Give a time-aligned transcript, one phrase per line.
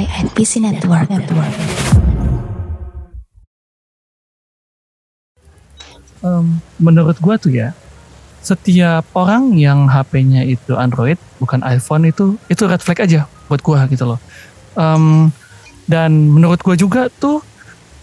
[0.00, 1.12] by NPC Network.
[1.12, 1.52] Network.
[6.24, 7.76] Um, menurut gua tuh ya,
[8.40, 13.84] setiap orang yang HP-nya itu Android bukan iPhone itu itu red flag aja buat gua
[13.92, 14.20] gitu loh.
[14.72, 15.28] Um,
[15.84, 17.44] dan menurut gua juga tuh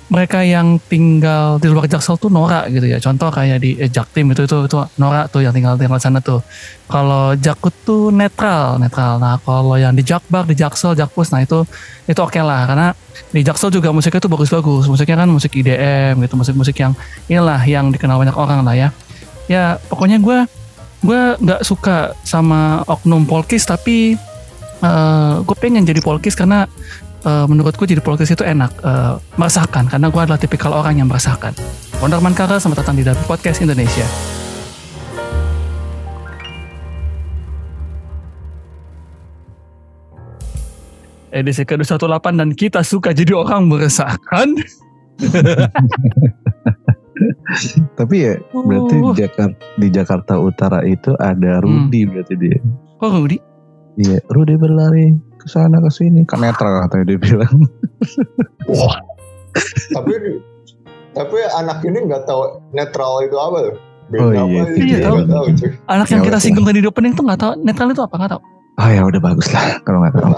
[0.07, 2.95] mereka yang tinggal di luar Jaksel tuh norak gitu ya.
[3.03, 6.39] Contoh kayak di eh, Jaktim itu itu itu norak tuh yang tinggal tinggal sana tuh.
[6.87, 9.19] Kalau Jakut tuh netral, netral.
[9.19, 11.67] Nah, kalau yang di Jakbar, di Jaksel, Jakpus, nah itu
[12.07, 12.87] itu oke lah karena
[13.35, 14.87] di Jaksel juga musiknya tuh bagus-bagus.
[14.87, 16.95] Musiknya kan musik IDM gitu, musik-musik yang
[17.27, 18.89] inilah yang dikenal banyak orang lah ya.
[19.51, 20.47] Ya, pokoknya gue
[21.03, 24.17] gue nggak suka sama oknum polkis tapi
[24.81, 26.65] uh, gue pengen jadi polkis karena
[27.27, 31.51] uh, menurutku jadi polkis itu enak uh, merasakan karena gue adalah tipikal orang yang merasakan.
[31.99, 34.07] Wonderman Kara selamat datang di dalam podcast Indonesia.
[41.27, 44.47] Edisi ke-218 dan kita suka jadi orang meresahkan.
[47.99, 49.13] Tapi ya berarti Oh.
[49.13, 52.57] Jakarta di Jakarta Utara itu ada Rudi berarti dia.
[53.03, 53.37] Oh Rudi?
[53.97, 55.17] Iya, Rudi berlari
[55.47, 57.55] ke sana ke sini kan netral katanya dia bilang.
[59.95, 60.11] tapi
[61.15, 63.75] tapi anak ini nggak tahu netral itu apa loh.
[64.07, 65.15] Oh, iya, apa iya, dia tahu.
[65.19, 65.69] nggak tahu cuy.
[65.87, 68.31] Anak yang Ya, kita singgung tadi di opening tuh nggak tahu netral itu apa nggak
[68.31, 68.41] tahu
[68.77, 70.29] Ah ya udah bagus lah kalau nggak tahu.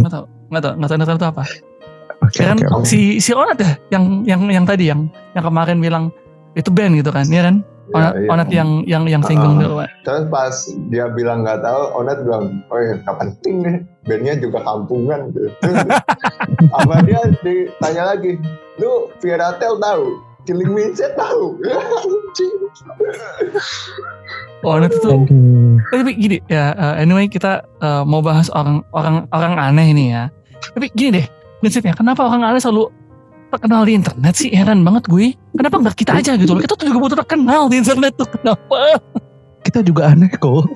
[0.00, 1.42] nggak tahu nggak tahu nggak tahu netral itu apa.
[2.16, 2.86] Oke Ya kan oke.
[2.88, 6.04] si si Onat ya yang yang yang tadi yang yang kemarin bilang
[6.56, 7.60] itu band gitu kan, ya kan?
[7.94, 8.28] Onat, Iya, iya.
[8.34, 9.60] Onat yang yang yang singgung Ah.
[9.62, 9.74] dulu.
[10.02, 10.54] Terus pas
[10.90, 15.20] dia bilang nggak tahu, Onet bilang, oh ya nggak penting nih, bandnya juga kampungan.
[15.30, 15.50] Gitu.
[16.74, 18.42] Sama dia ditanya lagi,
[18.76, 20.04] lu Vieratel tahu?
[20.46, 21.58] Killing Inside tahu?
[21.62, 22.54] Anjing.
[24.62, 25.78] Onat itu Aduh.
[25.90, 30.30] tapi gini ya uh, anyway kita uh, mau bahas orang orang orang aneh ini ya.
[30.74, 31.26] Tapi gini deh
[31.58, 32.90] prinsipnya kenapa orang aneh selalu
[33.48, 35.32] terkenal di internet sih heran banget gue.
[35.52, 36.60] Kenapa nggak kita aja gitu loh?
[36.60, 38.98] Kita tuh juga butuh terkenal di internet tuh kenapa?
[39.62, 40.66] Kita juga aneh kok.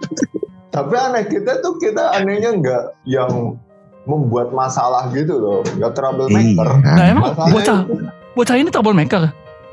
[0.74, 3.56] Tapi aneh kita tuh kita anehnya nggak yang
[4.02, 6.68] membuat masalah gitu loh, nggak troublemaker.
[6.80, 7.94] Nah emang Masalahnya bocah itu
[8.32, 9.22] bocah ini troublemaker.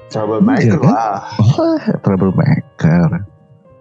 [0.09, 0.90] troublemaker Iya, kan?
[0.90, 1.18] lah.
[1.38, 3.08] Oh, troublemaker.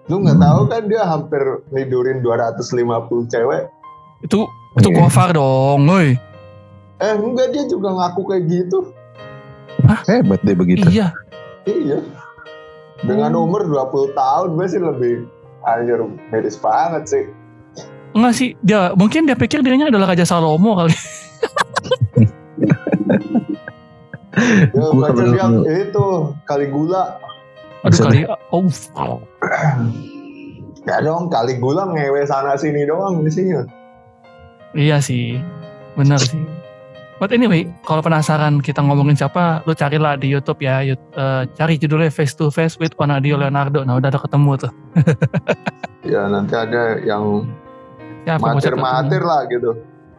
[0.08, 0.44] Lu nggak Hmm.
[0.44, 3.68] tahu kan dia hampir nidurin 250 cewek.
[4.20, 4.44] Itu
[4.76, 4.96] itu Iya.
[5.04, 6.16] gofar dong, woi.
[6.98, 8.78] Eh enggak dia juga ngaku kayak gitu.
[10.06, 10.86] Hebat deh begitu.
[10.90, 11.14] Iya.
[11.64, 12.02] Iya.
[13.06, 13.44] Dengan Hmm.
[13.46, 15.14] umur 20 tahun gue sih lebih
[15.62, 16.02] anjir
[16.34, 17.24] medis banget sih.
[18.10, 20.96] Enggak sih, dia mungkin dia pikir dirinya adalah Raja Salomo kali.
[24.38, 25.46] Ya, Gua baca dia
[25.82, 26.06] itu
[26.46, 27.18] Kaligula.
[27.82, 29.18] Aduh Bisa kali, oh,
[30.86, 33.54] Ya dong Kaligula ngewe sana sini doang di sini.
[34.76, 35.40] iya sih,
[35.96, 36.38] benar sih.
[37.18, 41.74] But anyway, kalau penasaran kita ngomongin siapa, lu carilah di YouTube ya, Yut- eh, cari
[41.74, 43.82] judulnya Face to Face with Onadio Leonardo.
[43.82, 44.72] Nah udah ada ketemu tuh.
[46.06, 47.44] Ya nanti ada yang
[48.22, 49.70] Siapa bocah matir-matir lah gitu.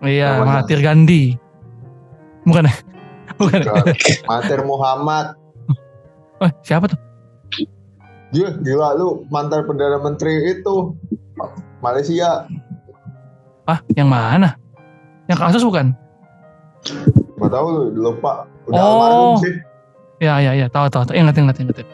[0.05, 0.45] Iya, Namanya.
[0.61, 1.23] Mahathir Gandhi.
[2.45, 2.75] Bukan ya?
[3.39, 3.59] Bukan.
[3.63, 4.57] ya?
[4.61, 5.25] Muhammad.
[6.39, 6.95] Oh, siapa tuh?
[8.31, 10.95] Dia gila lu mantan perdana menteri itu
[11.83, 12.47] Malaysia.
[13.67, 14.55] Ah, yang mana?
[15.27, 15.91] Yang kasus bukan?
[17.39, 18.45] Gak tahu lu lupa.
[18.67, 18.89] Udah Oh.
[18.99, 19.53] almarhum sih.
[20.19, 21.15] Ya, ya, ya, tahu, tahu.
[21.15, 21.87] Ingat, ingat, ingat.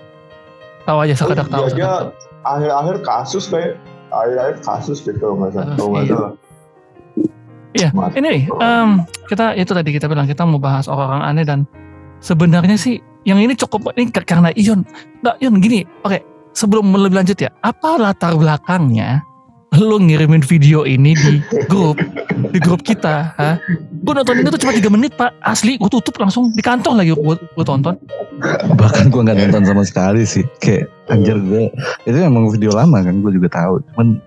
[0.86, 1.70] Tahu aja, sekedar tahu.
[1.74, 2.10] dia-.
[2.46, 3.78] Akhir-akhir kasus kayak
[4.14, 5.74] akhir-akhir kasus deh kalau nggak salah.
[5.78, 6.14] Kalau nggak iya.
[6.14, 6.32] salah.
[7.76, 8.90] Iya, Anyway, em,
[9.28, 11.60] kita itu tadi kita bilang kita mau bahas orang-orang aneh dan
[12.24, 14.88] sebenarnya sih yang ini cukup ini karena Ion.
[15.20, 15.84] Nggak, Ion gini.
[16.08, 16.24] Oke,
[16.56, 19.28] sebelum lebih lanjut ya, apa latar belakangnya
[19.80, 22.00] lu ngirimin video ini di grup
[22.52, 23.58] di grup kita, ha?
[24.04, 27.12] Gue nonton ini tuh cuma 3 menit pak, asli gue tutup langsung di kantor lagi
[27.16, 27.96] gue gue tonton.
[28.76, 30.44] Bahkan gue nggak nonton sama sekali sih.
[30.60, 31.72] Kayak anjir gue.
[32.04, 33.82] Itu emang video lama kan gue juga tahu.
[33.92, 34.20] Cuman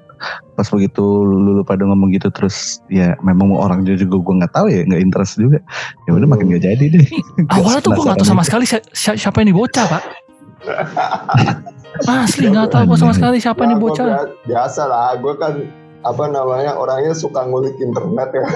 [0.58, 4.66] pas begitu lu, lu pada ngomong gitu terus ya memang orang juga gue nggak tahu
[4.66, 5.62] ya nggak interest juga
[6.10, 7.06] ya udah makin gak jadi deh
[7.54, 10.02] Awalnya tuh gue nggak tahu sama sekali si- si- siapa ini bocah pak.
[12.04, 14.04] Asli nggak tahu gue sama sekali siapa ini Ya, gua bocah.
[14.06, 15.52] bia- biasa lah, gue kan
[16.00, 18.44] apa namanya orangnya suka ngulik internet ya.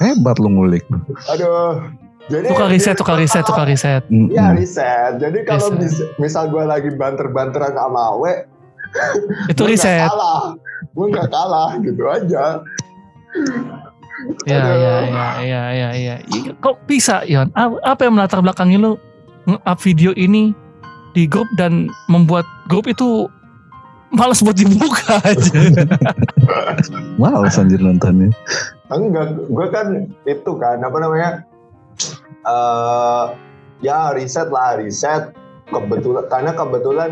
[0.00, 0.84] hebat lu ngulik
[1.28, 1.80] Aduh.
[2.28, 4.02] Jadi Tukar riset, tukar riset, tukar riset.
[4.06, 4.54] Mm, Ya mm.
[4.54, 5.10] riset.
[5.16, 5.80] Jadi kalau Riset.
[5.80, 8.44] mis- misal gue lagi banter-banteran sama Awe,
[9.50, 10.04] Itu riset.
[10.04, 10.52] Kalah,
[10.92, 12.60] gue nggak kalah gitu aja.
[14.44, 14.76] Ya, Aduh.
[14.76, 16.14] ya, ya, ya, ya, ya.
[16.28, 17.48] Ih, Kok bisa, Yon?
[17.54, 18.96] Apa yang melatar belakangi lu
[19.46, 20.52] nge-up video ini
[21.12, 23.28] di grup dan membuat grup itu
[24.12, 25.60] males buat dibuka aja.
[27.20, 28.32] Males anjir nontonnya.
[28.88, 29.86] Enggak, gue kan
[30.24, 31.30] itu kan apa namanya?
[32.48, 33.24] eh
[33.84, 35.34] ya riset lah riset
[35.68, 37.10] kebetulan karena kebetulan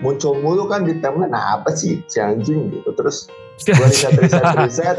[0.00, 3.26] muncul mulu kan di timeline nah apa sih si anjing gitu terus
[3.64, 4.98] gue riset riset riset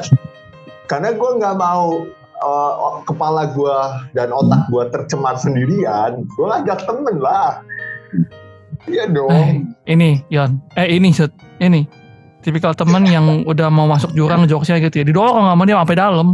[0.92, 2.04] karena gue nggak mau
[2.42, 2.74] eh,
[3.08, 3.78] kepala gue
[4.18, 7.64] dan otak gue tercemar sendirian gue ngajak temen lah
[8.88, 9.30] iya Eh, dong
[9.86, 11.84] ini Yon, eh ini Sud, ini.
[12.40, 15.06] Tipikal teman yang udah mau masuk jurang jokesnya gitu ya.
[15.06, 16.28] Didorong sama dia sampai dalam.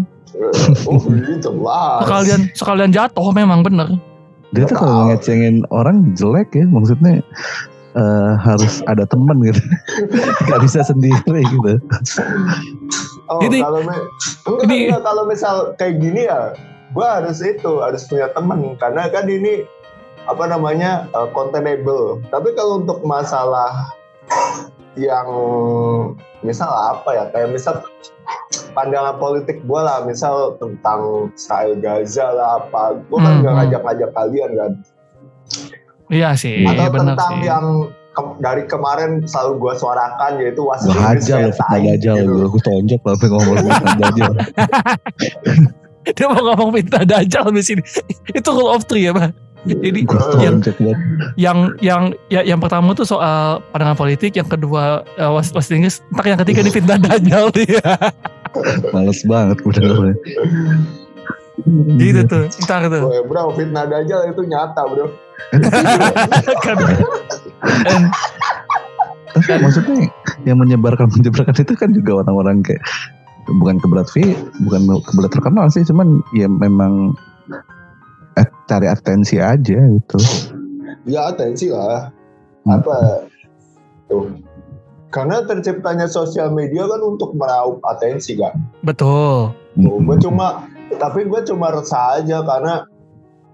[0.83, 3.97] Oh gitu lah sekalian sekalian jatuh memang bener.
[4.49, 7.25] Dia tuh kalau ngecengin orang jelek ya, maksudnya
[7.93, 9.57] eh, harus ada temen gitu.
[10.49, 11.81] Gak bisa sendiri gitu.
[13.25, 14.05] Oh, Ini- kalau me-
[14.45, 16.53] enggak, ini- enggak, kalau misal kayak gini ya,
[16.91, 18.77] gua harus itu harus punya teman.
[18.77, 19.65] Karena kan ini
[20.23, 22.19] apa namanya uh, containable.
[22.31, 23.91] Tapi kalau untuk masalah
[24.95, 25.27] yang
[26.41, 27.81] misal apa ya kayak misal
[28.71, 33.59] pandangan politik gue lah misal tentang Israel Gaza lah apa gue kan Hmm, nggak hmm.
[33.65, 34.71] ngajak-ngajak kalian kan
[36.13, 37.65] iya sih atau bener tentang sih yang
[38.13, 42.29] ke- dari kemarin selalu gue suarakan yaitu wasit hajar kayak loh, fitnah dajal gitu.
[42.29, 42.47] gue.
[42.53, 44.09] Gue tonjok lah sampai ngomong fitnah
[46.19, 47.81] dia mau ngomong minta dajal di sini
[48.29, 49.31] itu rule of three ya pak
[49.63, 50.59] jadi Gue yang
[51.39, 56.03] yang yang ya, yang pertama tuh soal pandangan politik yang kedua uh, was was Inggris
[56.11, 57.79] ntar yang ketiga nih fitnah dajal dia
[58.93, 60.15] Males banget gue dengernya.
[61.95, 63.01] gitu tuh ntar tuh.
[63.25, 65.05] Bro, fitnah dajal itu nyata bro.
[66.61, 66.77] kan.
[67.87, 68.11] And-
[69.33, 70.13] Tapi maksudnya
[70.45, 72.85] yang menyebarkan menyebarkan itu kan juga orang-orang kayak
[73.49, 74.37] bukan kebelat V,
[74.69, 77.17] bukan kebelat terkenal sih, cuman ya memang
[78.37, 80.17] eh, cari atensi aja gitu.
[81.05, 82.09] Ya atensi lah.
[82.63, 82.79] Hmm.
[82.79, 83.27] Apa
[84.07, 84.31] tuh?
[85.13, 88.57] Karena terciptanya sosial media kan untuk meraup atensi kan.
[88.81, 90.65] betul Tuh, gue cuma
[90.97, 92.85] tapi gue cuma resah aja karena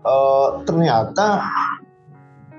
[0.03, 1.43] eh, ternyata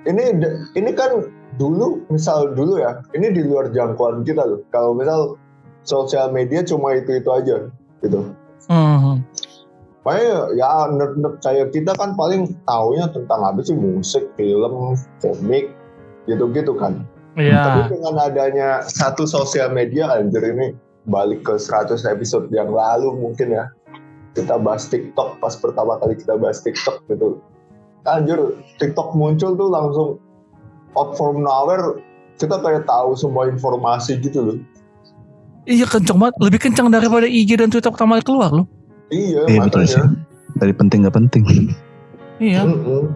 [0.08, 0.37] ini
[0.76, 1.28] ini kan
[1.61, 5.37] dulu misal dulu ya ini di luar jangkauan kita loh kalau misal
[5.84, 7.56] sosial media cuma itu itu aja
[8.00, 8.32] gitu
[8.70, 9.26] Hmm.
[10.00, 15.69] Makanya ya nerd-nerd kayak kita kan paling taunya tentang apa sih musik, film, komik,
[16.25, 17.05] gitu-gitu kan.
[17.37, 17.87] Tapi Iya.
[17.88, 20.75] dengan adanya satu sosial media anjir ini
[21.06, 23.69] balik ke 100 episode yang lalu mungkin ya.
[24.32, 27.38] Kita bahas TikTok pas pertama kali kita bahas TikTok gitu.
[28.08, 28.38] Anjir,
[28.81, 30.08] TikTok muncul tuh langsung
[30.96, 32.00] out from nowhere
[32.41, 34.58] kita kayak tahu semua informasi gitu loh.
[35.69, 38.67] Iya kenceng banget, lebih kenceng daripada IG dan Twitter pertama kali keluar loh.
[39.10, 40.02] Iya, Iya betul sih.
[40.58, 41.42] Dari penting gak penting.
[42.40, 43.10] Iya, Mm-mm.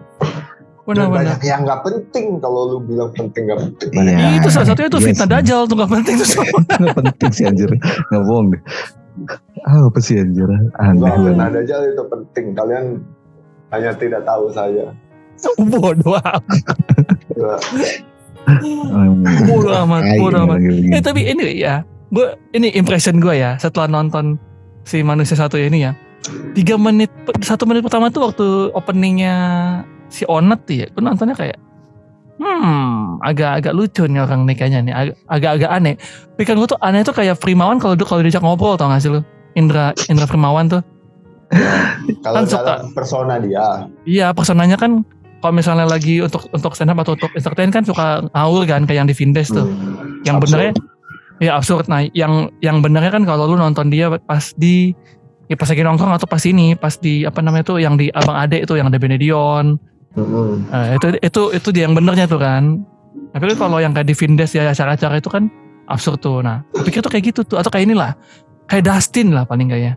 [0.85, 1.17] Dan benar-benar.
[1.33, 3.89] banyak yang nggak penting kalau lu bilang penting nggak penting.
[3.97, 4.17] Iya.
[4.21, 6.59] Iya, itu salah satunya tuh Iya fitnah dajal tuh gak penting tuh semua.
[6.85, 7.69] gak penting sih anjir.
[8.13, 8.61] Gak bohong deh.
[9.65, 10.45] Ah, apa sih anjir?
[10.77, 11.09] Aneh
[11.41, 12.53] ada aja itu penting.
[12.53, 13.01] Kalian
[13.73, 14.93] hanya tidak tahu saja.
[15.57, 16.43] Bodoh amat,
[19.49, 20.57] bodoh amat, bodoh amat.
[20.93, 21.81] Eh tapi ini ya,
[22.13, 24.37] gue ini impression gue ya setelah nonton
[24.85, 25.91] si manusia satu ini ya.
[26.53, 27.09] Tiga menit,
[27.39, 29.33] satu menit pertama tuh waktu openingnya
[30.07, 31.57] si Onet tuh ya, gue nontonnya kayak,
[32.37, 35.95] hmm, agak-agak lucu nih orang nih kayaknya nih, Ag- agak-agak aneh.
[36.33, 39.21] Pikiran gue tuh aneh tuh kayak Primawan kalau kalau diajak ngobrol tau gak sih lu?
[39.53, 40.81] Indra Indra Primawan tuh.
[42.25, 45.05] Kalau Kan suka- persona dia, Iya, personanya kan
[45.37, 49.05] kalau misalnya lagi untuk untuk stand up atau untuk entertain kan suka ngawur kan kayak
[49.05, 49.61] yang di Vindes tuh.
[49.61, 50.73] hmm, yang benernya
[51.39, 51.87] ya absurd.
[51.91, 54.95] Nah yang yang benernya kan kalau lu nonton dia pas di
[55.51, 58.37] ya pas lagi nongkrong atau pas ini pas di apa namanya tuh yang di abang
[58.37, 59.77] ade itu yang ada Benedion.
[60.15, 60.71] Mm-mm.
[60.71, 62.85] Nah, itu itu itu dia yang benernya tuh kan.
[63.35, 65.51] Tapi kalau yang kayak di Vindes ya acara-acara itu kan
[65.91, 66.39] absurd tuh.
[66.39, 67.59] Nah gue pikir tuh kayak gitu tuh.
[67.59, 68.15] Atau kayak inilah
[68.71, 69.93] kayak Dustin lah paling kayak ya.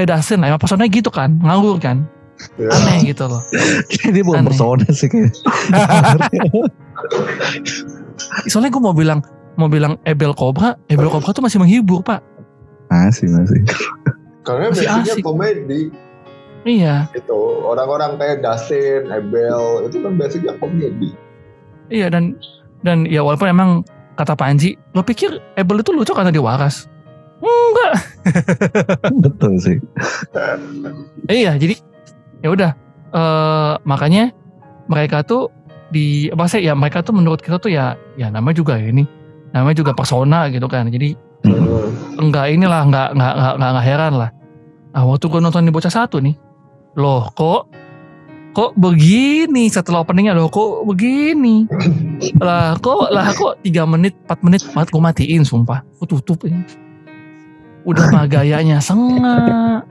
[0.00, 2.08] Kayak Dustin lah emang personanya gitu kan ngawur kan.
[2.56, 2.72] Ya.
[2.72, 3.44] aneh gitu loh.
[4.08, 5.28] Ini bukan persona sih kayak.
[8.48, 9.20] soalnya gue mau bilang
[9.60, 12.24] mau bilang Ebel Cobra Ebel Cobra tuh masih menghibur pak
[12.88, 13.60] Masih masih.
[14.42, 15.22] Karena Masih basicnya asik.
[15.22, 15.82] komedi
[16.64, 21.12] iya itu orang-orang kayak Dustin, Ebel itu kan basicnya komedi.
[21.88, 22.36] Iya dan
[22.82, 23.70] dan ya walaupun emang
[24.16, 26.84] kata Panji, lo pikir Abel itu lucu karena dia waras?
[27.40, 27.92] Enggak.
[29.24, 29.78] Betul sih.
[31.32, 31.80] Eh, iya, jadi
[32.44, 32.70] ya udah
[33.10, 34.28] eh makanya
[34.86, 35.48] mereka tuh
[35.88, 39.02] di apa sih ya mereka tuh menurut kita tuh ya ya namanya juga ini
[39.50, 40.88] namanya juga persona gitu kan.
[40.88, 42.20] Jadi Hmm.
[42.20, 44.30] enggak inilah enggak enggak enggak, enggak, enggak heran lah.
[44.92, 46.36] Ah waktu gue nonton di bocah satu nih,
[47.00, 47.72] loh kok
[48.52, 50.36] kok begini setelah openingnya?
[50.36, 51.64] Loh kok begini?
[52.36, 54.60] Lah kok lah kok tiga menit 4 menit?
[54.68, 55.80] Banget gue matiin sumpah.
[55.96, 56.60] Gue tutup ini.
[57.88, 59.88] Udah mah gayanya sengak.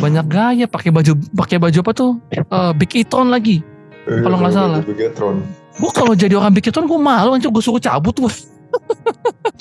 [0.00, 0.64] Banyak gaya.
[0.64, 2.12] Pakai baju pakai baju apa tuh?
[2.32, 3.60] Eh, Big Eton lagi.
[4.08, 4.80] Kalau nggak salah.
[4.80, 5.44] Bigetron.
[5.72, 7.52] gue kalau jadi orang Big Eton gue malu anjir.
[7.52, 8.32] Gue suruh cabut gue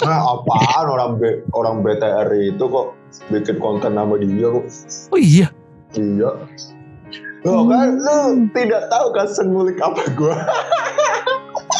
[0.01, 2.87] Nah, apaan orang B, orang BTR itu kok
[3.27, 4.65] bikin konten nama dia kok.
[5.09, 5.47] oh iya
[5.91, 6.31] Iya.
[7.41, 8.17] Lo kan lu
[8.49, 10.37] tidak tahu kan sengulik apa gua.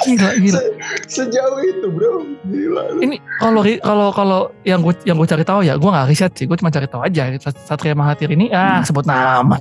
[0.01, 0.73] gila gila Se-
[1.07, 2.25] sejauh itu, Bro.
[2.43, 2.83] Gila.
[2.91, 2.99] lu.
[3.01, 6.45] ini kalau kalau kalau yang gue yang gue cari tahu ya gue nggak riset sih
[6.45, 9.57] gue cuma cari tahu aja Sat- Satria Mahathir ini ah sebut nama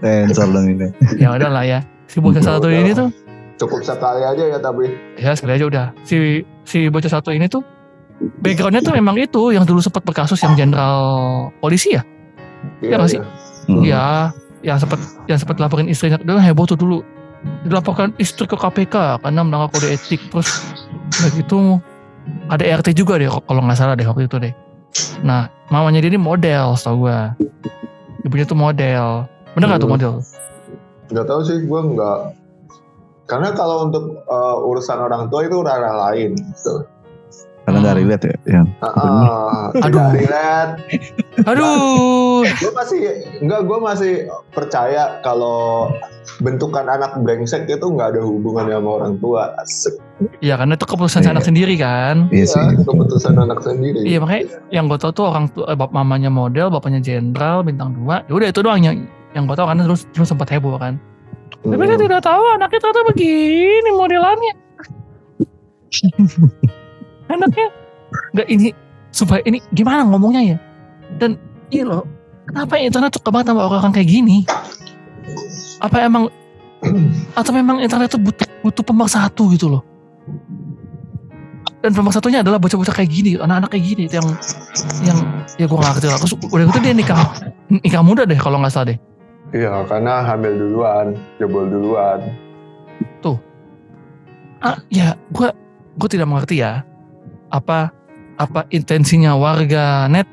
[0.00, 0.88] Sensor dong ini.
[1.22, 3.08] ya udahlah ya si bocah satu ini tuh
[3.62, 4.90] Cukup sekali aja ya tapi.
[5.14, 7.62] ya sekali aja udah si si bocah satu ini tuh
[8.38, 10.98] backgroundnya tuh memang itu yang dulu sempat berkasus yang jenderal
[11.58, 12.02] polisi ya
[12.78, 13.20] Iya nggak sih?
[13.66, 13.82] Hmm.
[13.82, 14.30] ya
[14.62, 16.98] yang sempat yang sempat laporin istrinya dulu heboh tuh dulu
[17.62, 20.62] dilaporkan istri ke KPK karena melanggar kode etik terus
[21.12, 21.58] udah gitu
[22.46, 24.54] ada RT juga deh kalau nggak salah deh waktu itu deh
[25.22, 27.34] nah mamanya dia ini model setahu gua
[28.22, 29.94] ibunya tuh model bener nggak tuh Hmm.
[29.98, 30.14] model
[31.12, 32.18] Gak tahu sih, gue nggak.
[33.32, 36.36] Karena kalau untuk uh, urusan orang tua itu ranah lain.
[36.36, 36.84] Gitu.
[37.62, 38.36] Karena nggak relate ya.
[38.58, 39.86] Yang Ah, Aduh.
[39.86, 40.72] tidak relate.
[41.42, 42.98] aduh Gue masih,
[43.40, 44.12] enggak, gue masih
[44.50, 45.88] percaya kalau
[46.38, 49.54] bentukan anak brengsek itu nggak ada hubungannya sama orang tua.
[49.56, 49.94] Asik.
[50.38, 51.30] ya karena itu keputusan Iya.
[51.34, 52.58] anak sendiri kan iya sih.
[52.58, 54.06] Ya, keputusan anak sendiri.
[54.06, 57.94] Iya makanya yang gue tau tuh orang tua eh, bap mamanya model, bapaknya jenderal bintang
[57.94, 58.22] dua.
[58.26, 58.96] Ya udah itu doang yang
[59.32, 60.98] yang gue tau karena terus terus sempat heboh kan.
[61.62, 61.78] Hmm.
[61.78, 64.54] Tapi saya tidak tahu anaknya ternyata begini modelannya.
[67.32, 67.66] anaknya
[68.34, 68.68] nggak ini
[69.14, 70.58] supaya ini gimana ngomongnya ya?
[71.20, 71.38] Dan
[71.70, 72.02] iya loh,
[72.50, 74.42] kenapa internet suka banget sama orang-orang kayak gini?
[75.78, 76.26] Apa emang
[77.38, 79.82] atau memang internet itu butuh butuh pemersatu gitu loh?
[81.82, 84.26] Dan pemersatunya adalah bocah-bocah kayak gini, anak-anak kayak gini yang
[85.02, 85.18] yang
[85.58, 86.18] ya gue gak ngerti lah.
[86.22, 87.18] Terus udah gitu dia nikah
[87.70, 88.98] nikah muda deh kalau nggak salah deh.
[89.52, 92.24] Iya, karena hamil duluan, jebol duluan.
[94.62, 95.50] ah ya gue
[95.98, 96.86] gue tidak mengerti ya
[97.50, 97.90] apa
[98.38, 100.24] apa intensinya warga net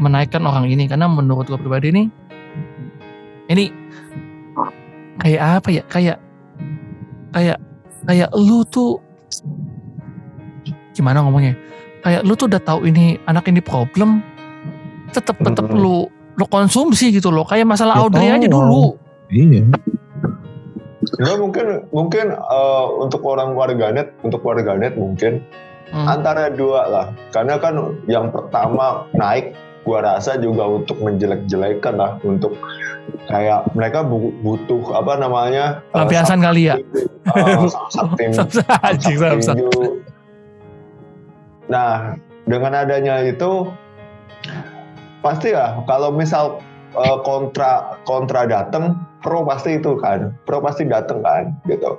[0.00, 0.88] menaikkan orang ini.
[0.88, 2.02] Karena menurut gue pribadi ini
[3.52, 3.68] ini
[5.20, 5.82] kayak apa ya?
[5.84, 6.18] Kayak
[7.36, 7.58] kayak
[8.08, 9.04] kayak lu tuh
[10.96, 11.60] gimana ngomongnya?
[12.00, 14.24] Kayak lu tuh udah tahu ini anak ini problem
[15.12, 15.78] tetap tetap Mm-mm.
[15.78, 15.98] lu
[16.34, 18.98] lu konsumsi gitu loh kayak masalah Ya Audrey aja dulu
[19.28, 19.66] Iya.
[21.14, 25.44] Enggak mungkin mungkin eh, untuk orang warganet, untuk warganet mungkin
[25.84, 26.10] Hmm.
[26.10, 27.06] antara dua lah.
[27.30, 32.56] Karena kan yang pertama naik gua rasa juga untuk menjelek-jelekan lah untuk
[33.28, 36.74] kayak mereka bu- butuh apa namanya eh, lampiasan kali ya.
[41.64, 43.70] Nah, dengan adanya itu
[45.24, 46.60] pasti ya kalau misal
[46.92, 50.36] eh, kontra kontra datang pro pasti itu kan.
[50.44, 51.96] Pro pasti datang kan gitu.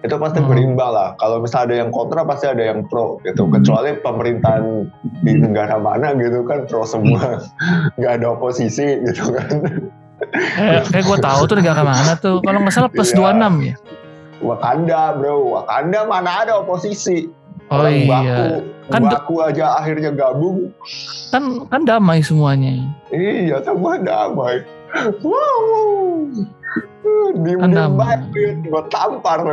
[0.00, 0.48] Itu pasti Hmm.
[0.48, 1.12] berimbang lah.
[1.16, 3.44] Kalau misal ada yang kontra pasti ada yang pro gitu.
[3.46, 4.88] Kecuali pemerintahan
[5.20, 7.38] di negara mana gitu kan pro semua.
[8.00, 9.52] Nggak ada oposisi gitu kan.
[10.32, 12.42] Kayak kayak gue tahu tuh negara mana tuh.
[12.42, 13.30] Kalau nggak salah plus Iya.
[13.38, 13.74] 26 ya.
[14.38, 15.34] Wakanda bro.
[15.54, 17.30] Wakanda mana ada oposisi
[17.68, 18.44] oh Orang iya baku,
[18.88, 20.72] Kan baku aja akhirnya gabung
[21.28, 24.60] kan kan damai semuanya Iya, semua damai.
[25.24, 26.28] Wow.
[27.40, 28.20] Diem Kan diem banget,
[28.68, 29.40] gue tampar.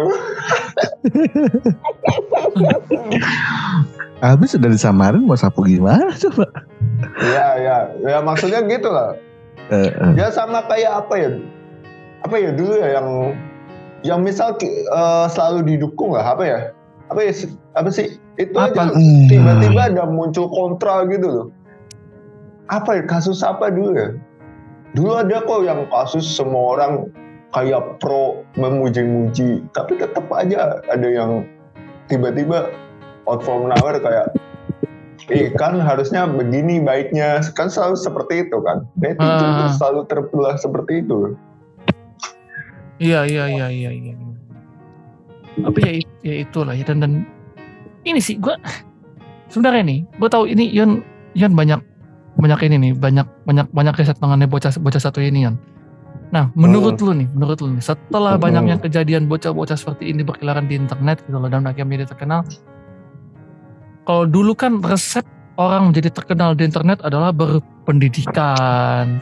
[4.24, 6.48] Habis udah disamarin mau sapu gimana coba?
[7.20, 9.16] Iya, iya, ya maksudnya gitu lah.
[9.72, 10.12] Eh, eh.
[10.20, 11.30] Ya sama kayak apa ya?
[12.24, 13.36] Apa ya dulu ya yang
[14.04, 16.60] yang misal eh, selalu didukung lah apa ya?
[17.12, 17.34] Apa ya?
[17.78, 18.18] Apa sih?
[18.36, 18.92] Itu Apa?
[18.92, 18.98] aja
[19.30, 21.48] tiba-tiba ada muncul kontra gitu loh.
[22.72, 23.04] Apa ya?
[23.06, 24.10] Kasus apa dulu ya?
[24.96, 27.12] Dulu ada kok yang kasus semua orang
[27.52, 31.48] kayak pro memuji-muji, tapi tetap aja ada yang
[32.08, 32.72] tiba-tiba
[33.28, 34.32] out from nowhere kayak
[35.26, 41.02] Eh kan harusnya begini baiknya kan selalu seperti itu kan netizen tuh selalu terbelah seperti
[41.02, 41.34] itu
[43.02, 44.14] iya iya iya iya iya
[45.66, 45.94] tapi ya,
[46.26, 47.12] ya itulah ya dan dan
[48.02, 48.54] ini sih gue
[49.48, 51.78] sebenarnya nih gue tahu ini Yon Yon banyak
[52.36, 55.56] banyak ini nih banyak banyak banyak riset mengenai bocah bocah satu ini Yon
[56.28, 58.42] nah menurut lu nih menurut lu nih setelah Hmm.
[58.42, 62.42] banyaknya kejadian bocah-bocah seperti ini berkeliaran di internet gitu loh dan akhirnya dia terkenal
[64.04, 65.24] kalau dulu kan resep
[65.56, 69.22] orang menjadi terkenal di internet adalah berpendidikan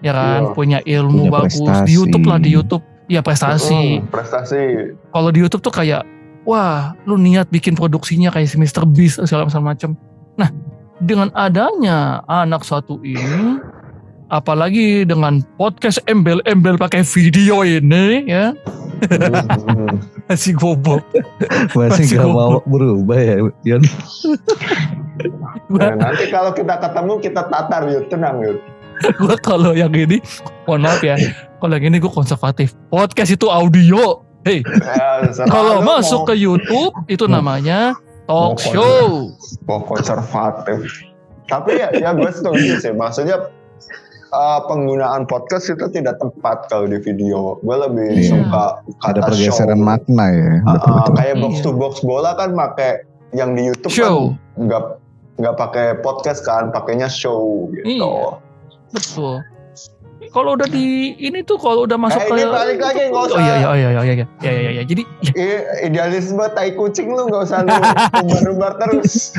[0.00, 0.52] ya kan Iya.
[0.52, 1.90] punya ilmu Punya bagus di prestasi.
[1.90, 4.62] YouTube lah di YouTube ya prestasi Hmm, prestasi
[5.10, 6.02] kalau di YouTube tuh kayak
[6.44, 8.84] wah lu niat bikin produksinya kayak si Mr.
[8.88, 9.90] Beast segala macam macam
[10.34, 10.50] Nah,
[10.98, 13.62] dengan adanya anak satu ini,
[14.30, 18.50] apalagi dengan podcast embel-embel pakai video ini, ya,
[20.26, 21.06] masih goblok.
[21.74, 23.82] Masih Masih gak mau berubah ya, Yon.
[25.70, 28.58] Nah, nanti kalau kita ketemu kita tatar yuk tenang yuk.
[29.22, 30.22] gue kalau yang ini,
[30.66, 31.18] mohon maaf ya,
[31.58, 32.74] kalau yang ini gue konservatif.
[32.90, 34.22] Podcast itu audio.
[34.44, 39.32] Hei, Ya, serah kalau masuk mau- ke YouTube itu namanya talk show.
[39.64, 40.84] mau konservatif.
[41.44, 42.92] Tapi ya, ya gue setuju sih.
[42.92, 43.48] Maksudnya
[44.30, 47.56] uh, penggunaan podcast itu tidak tepat kalau di video.
[47.58, 48.28] Gue lebih Iya.
[48.30, 48.64] suka
[49.02, 49.86] Ada kata pergeseran show.
[49.86, 50.52] makna ya.
[50.54, 51.14] Uh, uh, Betul-betul.
[51.14, 51.62] kayak box Iya.
[51.62, 52.90] to box bola kan pakai
[53.32, 54.32] yang di YouTube Show.
[54.32, 54.84] kan nggak
[55.34, 57.86] nggak pakai podcast kan, pakainya show gitu.
[57.90, 58.38] Iya.
[58.90, 59.34] Betul.
[60.24, 63.28] Kalau udah di ini tuh kalau udah masuk Eh, ke ini balik lagi, nggak Oh
[63.28, 63.38] usah.
[63.38, 64.82] iya iya iya iya iya iya iya iya, iya.
[64.82, 65.44] Jadi ya,
[65.84, 67.70] idealisme tai kucing lu nggak usah lu
[68.18, 69.30] umbar-umbar terus.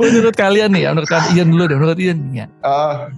[0.00, 2.46] menurut kalian nih ya, menurut kalian Ian dulu deh, menurut Ian ya.
[2.62, 3.10] Ah,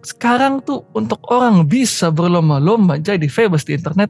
[0.00, 4.08] Sekarang tuh untuk orang bisa berlomba-lomba jadi famous di internet,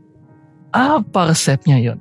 [0.70, 1.98] apa resepnya Yon?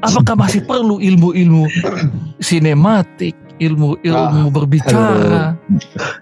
[0.00, 1.66] Apakah masih perlu ilmu-ilmu
[2.40, 5.54] sinematik, ilmu-ilmu berbicara?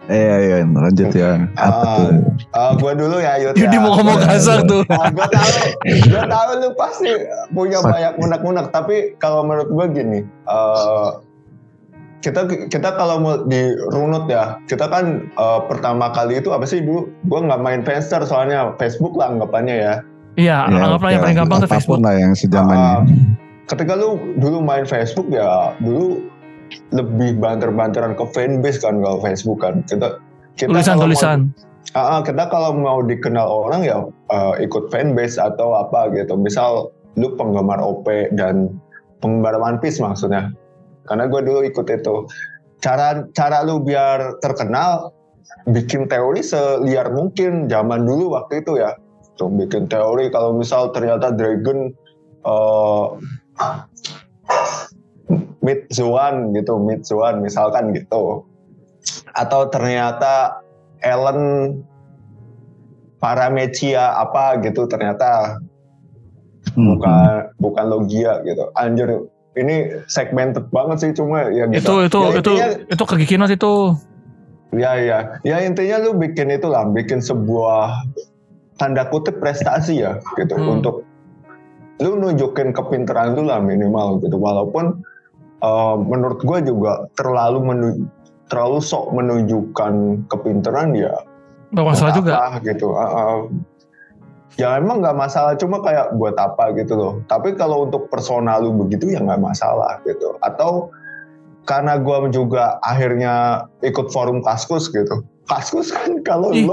[0.05, 0.75] Iya, Yon.
[0.75, 1.41] Lanjut, Yon.
[1.55, 1.97] Apa Ah.
[1.97, 2.11] tuh?
[2.53, 3.81] ah, gua dulu ya Yud Jadi ya.
[3.81, 4.83] mau ngomong kasar tuh.
[4.89, 5.51] Ah, gue tahu,
[6.05, 7.11] gue tahu lu pasti
[7.51, 8.67] punya banyak unek-unek.
[8.69, 11.09] Tapi kalau menurut gue gini, eh,
[12.19, 17.07] kita kita kalau mau dirunut ya, kita kan eh, pertama kali itu apa sih dulu?
[17.25, 19.95] Gue nggak main Friendster soalnya Facebook lah anggapannya ya.
[20.35, 21.25] Iya, Ya, anggaplah yang oke.
[21.25, 21.99] paling gampang tuh Apa pun Facebook.
[22.01, 22.91] lah yang Ah, sejamannya.
[23.67, 25.47] ketika lu dulu main Facebook ya,
[25.79, 26.23] dulu
[26.93, 29.85] lebih banter-banteran ke fanbase kan kalau Facebook kan.
[29.85, 30.17] Kita
[30.57, 31.39] kita kalau mau- Tulisan-tulisan.
[31.97, 36.37] Ah, kita kalau mau dikenal orang ya eh, ikut fanbase atau apa gitu.
[36.37, 38.07] Misal lu penggemar OP
[38.37, 38.77] dan
[39.25, 40.53] penggemar One Piece maksudnya.
[41.09, 42.29] Karena gue dulu ikut itu.
[42.85, 45.11] Cara cara lu biar terkenal
[45.67, 48.93] bikin teori seliar mungkin zaman dulu waktu itu ya.
[49.41, 51.89] Tuh bikin teori kalau misal ternyata Dragon
[52.45, 53.05] eh
[55.69, 58.49] mid Zoan gitu, mid Zoan misalkan gitu.
[59.37, 60.65] Atau ternyata
[61.05, 61.77] Ellen
[63.19, 65.61] Paramecia apa gitu ternyata
[66.73, 66.95] Hmm.
[66.95, 68.71] bukan bukan Logia gitu.
[68.77, 69.09] Anjir
[69.59, 72.07] ini segmented banget sih cuma ya Itu gitu.
[72.07, 73.75] itu ya, itu intinya, itu kegikinat itu.
[74.69, 78.05] ya ya ya intinya lu bikin itu lah, bikin sebuah
[78.77, 80.79] tanda kutip prestasi ya gitu Hmm.
[80.79, 81.09] untuk
[81.99, 85.03] lu nunjukin kepintaran lu lah minimal gitu walaupun
[85.63, 88.07] eh, menurut gue juga terlalu menu-
[88.49, 91.13] terlalu sok menunjukkan kepintaran ya
[91.77, 92.33] Gak masalah juga.
[92.65, 92.97] gitu.
[92.97, 93.37] Ah, ah.
[94.57, 97.13] ya emang nggak masalah cuma kayak buat apa gitu loh.
[97.29, 100.35] Tapi kalau untuk personal lu begitu ya nggak masalah gitu.
[100.41, 100.89] Atau
[101.69, 105.21] karena gua juga akhirnya ikut forum kaskus gitu.
[105.45, 106.73] Kaskus kan kalau lu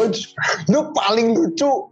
[0.71, 1.91] lu paling lucu.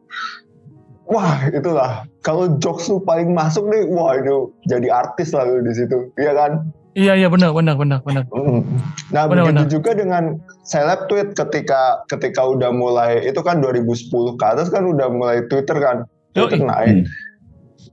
[1.11, 2.07] Wah itulah.
[2.23, 6.07] Kalau jokes lu paling masuk nih wah itu jadi artis lah lu di situ.
[6.15, 6.51] Iya kan
[6.93, 8.23] Iya iya benar benar benar benar.
[8.29, 8.61] Mm.
[9.09, 9.65] Nah Benar, begitu benar.
[9.67, 10.23] juga dengan
[10.61, 15.73] seleb tweet ketika ketika udah mulai itu kan 2010 ke atas kan udah mulai Twitter
[15.75, 16.69] kan Twitter Yoi.
[16.69, 16.95] naik.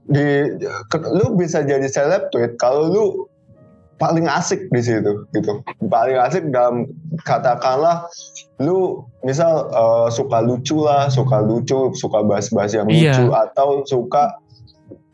[0.03, 0.25] Di
[0.87, 3.05] ke- lu bisa jadi seleb tweet kalau lu
[3.97, 5.61] paling asik di situ gitu.
[5.83, 6.85] Paling asik dalam
[7.23, 8.05] katakanlah
[8.57, 13.17] lu misal eh, suka lucu lah, suka lucu, suka bahas-bahas yang Iya.
[13.17, 14.37] lucu atau suka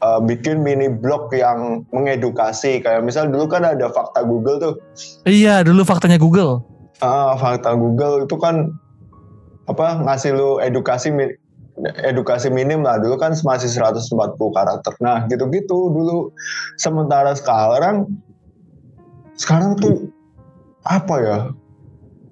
[0.02, 4.74] eh, bikin mini blog yang mengedukasi kayak misal dulu kan ada fakta Google tuh
[5.26, 6.64] Iya dulu faktanya Google.
[7.02, 8.74] Ah, fakta Google itu kan
[9.68, 11.12] apa ngasih lu edukasi
[12.02, 14.10] edukasi minim lah dulu kan masih 140
[14.50, 14.94] karakter.
[14.98, 16.34] Nah, gitu-gitu dulu.
[16.80, 18.10] Sementara sekarang
[19.38, 20.10] sekarang tuh
[20.82, 21.40] apa ya?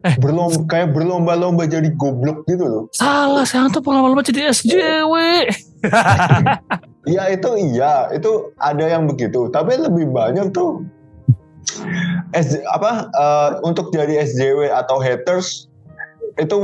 [0.05, 0.15] Eh.
[0.21, 2.83] Berlomba kayak berlomba-lomba jadi goblok gitu loh.
[2.93, 5.13] Salah sekarang tuh lama-lama jadi SJW.
[7.05, 9.45] Iya itu iya, itu ada yang begitu.
[9.49, 10.81] Tapi lebih banyak tuh
[12.33, 15.69] S, apa eh, untuk jadi SJW atau haters
[16.35, 16.57] itu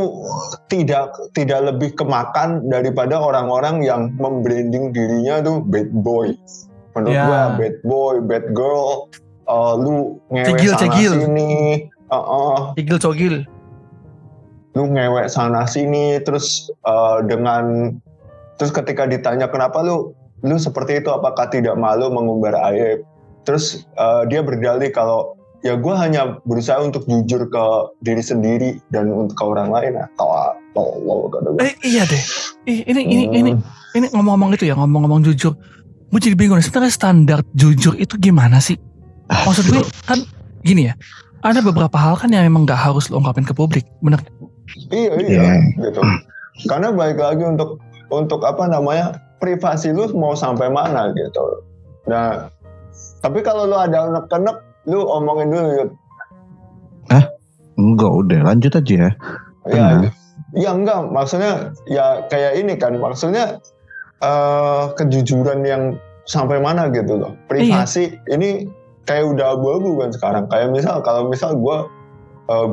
[0.68, 6.36] tidak tidak lebih kemakan daripada orang-orang yang membranding dirinya tuh bad boy.
[6.92, 7.24] Menurut Ya.
[7.24, 9.08] gua bad boy, bad girl,
[9.48, 11.12] eh, lu ngewek Cegil, sana cegil.
[11.24, 11.50] sini,
[11.88, 13.36] eh, eh, Cigil cogil.
[14.72, 17.92] lu ngewek sana sini terus eh, dengan
[18.56, 23.06] terus ketika ditanya kenapa lu lu seperti itu apakah tidak malu mengumbar aib?
[23.46, 27.66] Terus eh, dia berdalih kalau ya gue hanya berusaha untuk jujur ke
[28.02, 32.24] diri sendiri dan untuk ke orang lain atau tolol kata gue Eh iya deh.
[32.66, 33.52] Ih, ini ini ini
[33.98, 35.54] ini ngomong-ngomong itu ya ngomong-ngomong jujur.
[36.12, 38.76] gue jadi bingung sebenarnya standar jujur itu gimana sih?
[39.32, 40.20] Maksud gue kan
[40.60, 40.94] gini ya
[41.42, 44.22] ada beberapa hal kan yang memang gak harus lo ungkapin ke publik bener
[44.92, 45.44] Iya iya.
[45.80, 46.00] gitu.
[46.68, 47.80] Karena balik lagi untuk
[48.12, 51.66] untuk apa namanya privasi lu mau sampai mana gitu.
[52.06, 52.48] Nah
[53.26, 55.92] tapi kalau lu ada anak-anak lu omongin dulu Yud.
[57.82, 59.12] Enggak udah lanjut aja ya.
[59.66, 60.10] Ya, Hmm.
[60.54, 63.58] ya enggak maksudnya ya kayak ini kan maksudnya
[64.22, 65.98] eh kejujuran yang
[66.30, 67.34] sampai mana gitu loh.
[67.50, 68.70] Privasi ini
[69.10, 70.46] kayak udah abu-abu kan sekarang.
[70.54, 71.78] Kayak misal kalau misal gue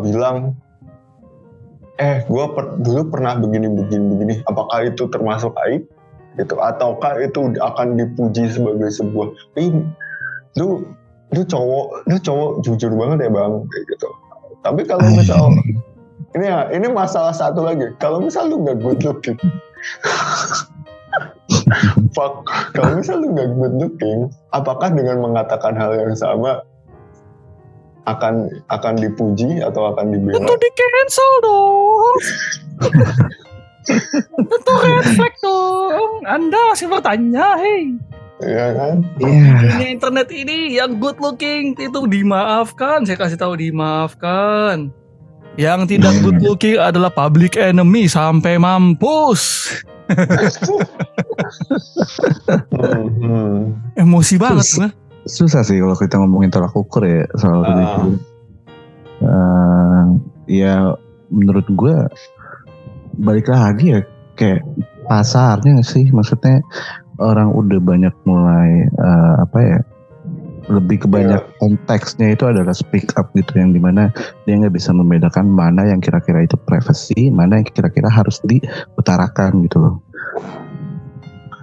[0.04, 0.52] bilang
[1.98, 2.44] eh gue
[2.82, 5.82] dulu pernah begini begini begini apakah itu termasuk aib
[6.38, 6.54] gitu.
[6.58, 9.68] Ataukah itu akan dipuji sebagai sebuah eh
[10.56, 10.86] lu
[11.34, 13.52] lu cowok lu cowok jujur banget ya bang?
[13.68, 14.08] Kayak gitu.
[14.62, 15.52] Tapi kalau misal
[16.38, 17.90] ini ya ini masalah satu lagi.
[17.98, 19.38] Kalau misal lu nggak good looking.
[22.16, 22.46] Fuck.
[22.72, 26.62] Kalau misal lu nggak good looking apakah dengan mengatakan hal yang sama
[28.08, 30.40] akan akan dipuji atau akan dibela?
[30.40, 32.16] Tentu di cancel dong
[34.38, 37.96] tentu red flag dong anda masih bertanya hei
[38.38, 38.96] Iya kan?
[39.18, 39.74] Iya.
[39.74, 44.94] ini internet ini yang good looking itu dimaafkan saya kasih tahu dimaafkan
[45.58, 49.74] yang tidak good looking adalah public enemy sampai mampus
[53.98, 54.90] emosi banget gue
[55.26, 57.76] Susah sih kalau kita ngomongin tolak ukur ya soal Ah.
[57.76, 58.00] itu.
[59.20, 60.04] Eh,
[60.48, 60.96] ya
[61.28, 61.96] menurut gue
[63.18, 64.00] balik lagi ya
[64.38, 64.62] kayak
[65.10, 66.62] pasarnya sih maksudnya
[67.18, 69.78] orang udah banyak mulai eh, apa ya
[70.68, 74.12] lebih kebanyak konteksnya itu adalah speak up gitu yang di mana
[74.44, 79.78] dia nggak bisa membedakan mana yang kira-kira itu privacy mana yang kira-kira harus diutarakan gitu
[79.80, 79.94] loh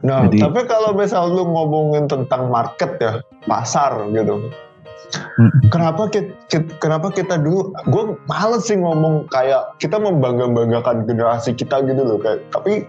[0.06, 3.14] Nah, Jadi- tapi kalau misal lu ngomongin tentang market ya,
[3.50, 4.54] pasar gitu.
[5.36, 5.52] Hmm.
[5.70, 6.32] Kenapa kita,
[6.80, 12.40] kenapa kita dulu, gue males sih ngomong kayak kita membangga-banggakan generasi kita gitu loh, kayak
[12.52, 12.88] tapi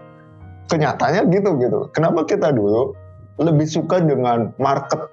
[0.70, 1.78] kenyataannya gitu gitu.
[1.94, 2.94] Kenapa kita dulu
[3.38, 5.10] lebih suka dengan market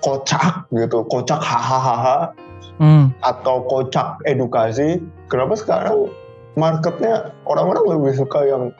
[0.00, 2.32] kocak gitu, kocak hahaha
[2.80, 3.12] hmm.
[3.24, 5.00] atau kocak edukasi.
[5.28, 6.10] Kenapa sekarang
[6.58, 8.72] marketnya orang-orang lebih suka yang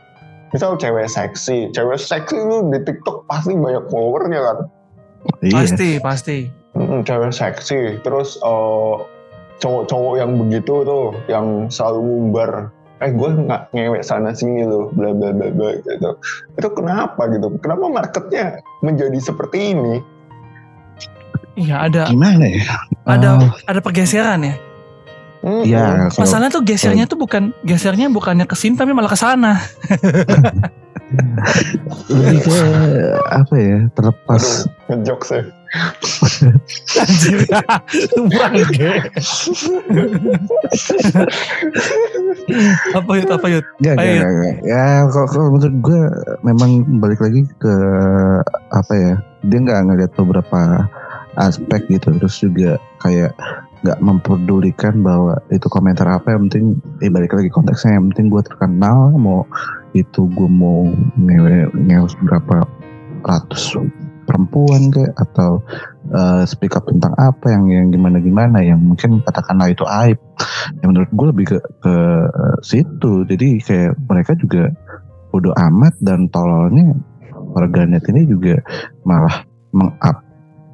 [0.50, 4.58] misal cewek seksi, cewek seksi itu di TikTok pasti banyak followernya kan.
[5.44, 8.94] iya pasti pasti Mm, cewek seksi, terus eh,
[9.58, 12.70] cowok-cowok yang begitu tuh, yang selalu ngumbar,
[13.02, 16.10] eh gue nggak ngewek sana sini loh, bla bla bla bla gitu.
[16.54, 17.58] Itu kenapa gitu?
[17.58, 19.98] Kenapa marketnya menjadi seperti ini?
[21.58, 24.54] iya ada gimana ya ada Eh, ada pergeseran ya
[25.40, 29.56] Iya, Masalahnya tuh gesernya tuh bukan gesernya bukannya ke sini tapi malah ke sana.
[32.10, 32.60] lebih ke
[33.34, 35.42] apa ya terlepas ngejok sih.
[38.26, 38.90] Bangke.
[42.98, 43.66] apa yut apa yut?
[43.78, 44.56] Enggak, enggak, enggak.
[44.66, 46.00] Ya, kalau, kalau menurut gue
[46.42, 47.74] memang balik lagi ke
[48.74, 49.14] apa ya?
[49.46, 50.90] Dia nggak ngeliat beberapa
[51.38, 53.30] aspek gitu, terus juga kayak
[53.80, 58.42] nggak memperdulikan bahwa itu komentar apa yang penting, eh balik lagi konteksnya yang penting gue
[58.44, 59.46] terkenal, mau
[59.96, 60.86] itu gue mau
[61.18, 62.66] ngewe ngewe berapa
[63.26, 63.76] ratus
[64.30, 65.58] perempuan kayak atau
[66.14, 70.18] eh, speak up tentang apa yang yang gimana gimana yang mungkin katakanlah itu aib.
[70.78, 71.94] Yang menurut gue lebih ke, ke
[72.30, 73.26] eh, situ.
[73.26, 74.70] Jadi kayak mereka juga
[75.34, 76.94] bodoh amat dan tololnya
[77.50, 78.62] warganet ini juga
[79.02, 79.42] malah
[79.74, 80.22] meng-up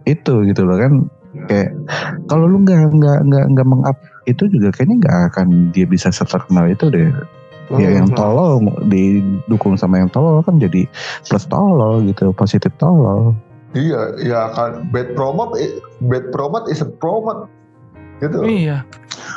[0.04, 0.92] itu gitu loh kan.
[1.48, 1.72] Kayak
[2.28, 6.66] kalau lu nggak nggak nggak nggak meng-up itu juga kayaknya nggak akan dia bisa terkenal
[6.66, 7.08] itu deh
[7.74, 10.86] ya yang tolol didukung sama yang tolol kan jadi
[11.26, 13.34] plus tolol gitu positif tolol
[13.76, 15.76] Iya, ya kan bad promote, i-
[16.08, 17.44] bad promote is a promote
[18.24, 18.40] gitu.
[18.40, 18.88] Iya.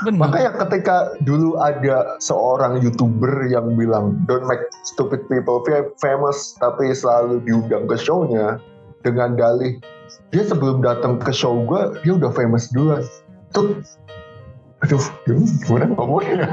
[0.08, 0.32] Benar.
[0.32, 6.88] Makanya ketika dulu ada seorang youtuber yang bilang don't make stupid people fa- famous, tapi
[6.96, 8.64] selalu diundang ke show-nya
[9.04, 9.76] dengan dalih
[10.32, 13.04] dia sebelum datang ke show gue dia udah famous duluan.
[13.52, 13.82] Tuh,
[14.80, 16.48] aduh, gimana ngomongnya?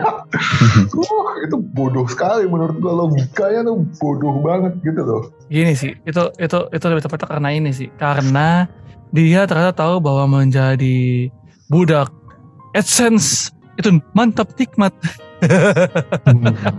[0.94, 5.22] Wah, itu bodoh sekali menurut gue logikanya tuh bodoh banget gitu loh.
[5.46, 8.66] Gini sih, itu itu itu lebih tepatnya karena ini sih, karena
[9.14, 11.30] dia ternyata tahu bahwa menjadi
[11.70, 12.10] budak
[12.74, 14.92] AdSense itu mantap nikmat.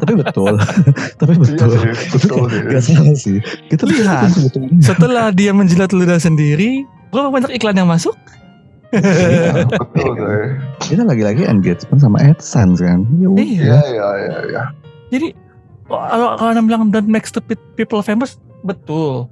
[0.02, 0.58] tapi betul
[1.22, 2.62] tapi Iya betul sih, betul sih.
[2.66, 3.38] Gak salah sih
[3.70, 4.34] kita Lihat.
[4.82, 6.82] Setelah dia menjilat ludah sendiri,
[7.14, 8.18] berapa banyak iklan yang masuk?
[8.96, 10.16] Iya, betul
[10.88, 13.28] kita lagi-lagi engagement sama AdSense kan Ya.
[13.36, 13.44] Iya.
[13.44, 14.64] Iya, iya, iya, iya.
[15.12, 15.28] Jadi
[15.88, 19.32] kalau kalau anda bilang don't make stupid people famous, betul.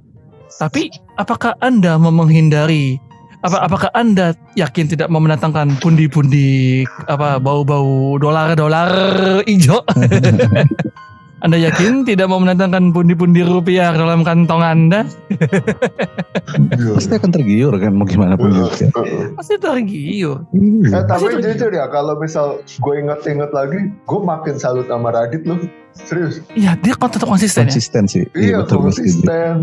[0.56, 0.88] Tapi
[1.20, 2.96] apakah Anda mau menghindari
[3.44, 8.90] apa apakah Anda yakin tidak mau mendatangkan pundi-pundi apa bau-bau dolar-dolar
[9.44, 9.84] hijau?
[11.44, 15.04] anda yakin tidak mau mendatangkan pundi-pundi rupiah ke dalam kantong Anda?
[16.96, 18.72] Pasti akan tergiur kan mau gimana pun juga.
[19.36, 20.48] Pasti tergiur.
[20.56, 20.96] Iya.
[20.96, 25.44] Eh, tapi Pasti jujur ya kalau misal gue inget-inget lagi, gue makin salut sama Radit
[25.44, 25.60] loh.
[25.96, 26.44] Serius.
[26.52, 27.72] Iya, dia kok tetap konsisten ya.
[27.72, 28.24] Konsisten sih.
[28.36, 29.04] Iya, betul gue setuju.
[29.24, 29.56] konsisten.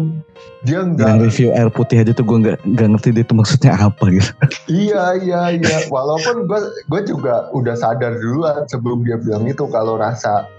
[0.66, 1.16] Dia Yang enggak.
[1.26, 4.32] review air putih aja tuh gue nggak nggak ngerti dia tuh maksudnya apa gitu.
[4.70, 5.78] Iya, iya, iya.
[5.90, 6.60] Walaupun gue
[6.90, 10.50] gue juga udah sadar duluan sebelum dia bilang itu kalau rasa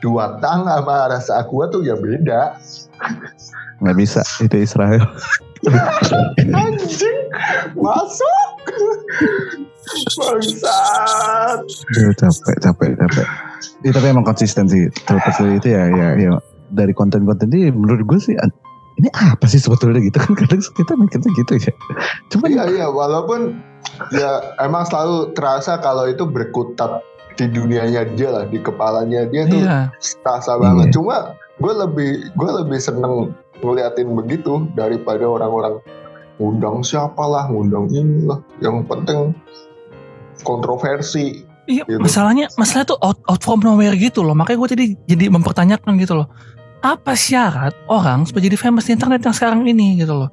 [0.00, 2.58] dua tang sama rasa aqua tuh ya beda.
[3.82, 5.02] Nggak bisa itu Israel.
[6.54, 7.18] Anjing,
[7.74, 8.48] masuk.
[10.18, 11.58] Bangsat.
[11.64, 13.26] Aduh, capek capek capek.
[13.82, 14.90] Iya tapi emang konsisten sih.
[15.08, 16.32] Terlepas itu ya ya ya
[16.68, 18.36] dari konten-konten ini menurut gue sih
[18.98, 21.72] ini apa sih sebetulnya gitu kan kadang kita mikirnya gitu ya.
[22.34, 22.86] Cuman Iya, iya.
[22.90, 23.56] Walaupun
[24.12, 27.00] ya emang selalu terasa kalau itu berkutat
[27.38, 29.94] di dunianya dia lah, di kepalanya dia tuh Iya.
[30.26, 30.90] terasa banget.
[30.90, 30.94] Iya.
[30.98, 31.16] Cuma
[31.62, 33.30] gue lebih gue lebih seneng
[33.62, 35.78] ngeliatin begitu daripada orang-orang
[36.42, 38.42] ngundang siapalah, ngundang inilah.
[38.58, 39.20] Yang penting
[40.42, 41.46] kontroversi.
[41.68, 42.00] Iya, Gitu.
[42.00, 44.32] masalahnya masalah tuh out, out from nowhere gitu loh.
[44.32, 46.28] Makanya gue tadi jadi mempertanyakan gitu loh.
[46.80, 50.30] Apa syarat orang supaya jadi famous di internet yang sekarang ini gitu loh.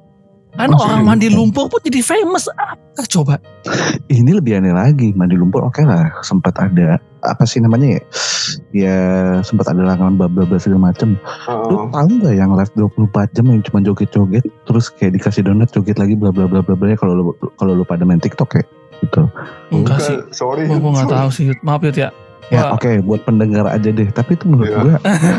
[0.56, 1.08] Kan Oh, orang serius?
[1.08, 2.48] mandi lumpur pun jadi famous.
[2.48, 3.34] Apa coba?
[4.08, 8.02] ini lebih aneh lagi mandi lumpur oke lah sempat ada apa sih namanya ya
[8.72, 8.96] ya
[9.42, 11.18] sempat ada langanan bla bla bla segala macem
[11.66, 11.90] lu Heeh.
[11.90, 16.14] tahu nggak yang live 24 jam yang cuma joget-joget terus kayak dikasih donat joget lagi
[16.14, 17.22] bla bla bla bla bla kalau lu
[17.58, 18.64] kalau lu pada main TikTok ya
[18.96, 19.22] gitu
[19.68, 20.16] Enggak sih.
[20.30, 20.64] sorry.
[20.64, 21.50] Gue gak tahu sih.
[21.60, 22.08] Maaf Yud ya.
[22.46, 24.78] ya oke buat pendengar aja deh tapi itu menurut Iya.
[24.78, 24.94] gua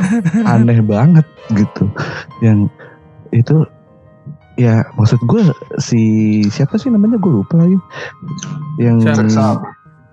[0.53, 1.87] aneh banget gitu
[2.43, 2.67] yang
[3.31, 3.63] itu
[4.57, 5.41] ya maksud gue
[5.77, 6.01] si
[6.47, 7.77] siapa sih namanya gue lupa lagi
[8.77, 8.97] yang?
[8.99, 9.61] Cesar.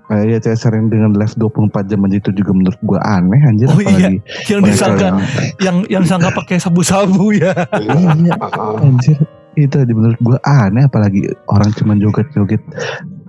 [0.04, 3.66] kayak ya Cesar yang dengan live 24 jam aja itu juga menurut gue aneh anjir
[3.66, 3.88] Oh iya.
[3.88, 5.20] apalagi Yang disangka yang-
[5.58, 7.56] yang yang disangka pakai sabu-sabu ya.
[7.72, 8.84] iya Heeh.
[8.84, 9.16] anjir
[9.54, 12.60] itu aja menurut gue aneh apalagi orang cuman joget-joget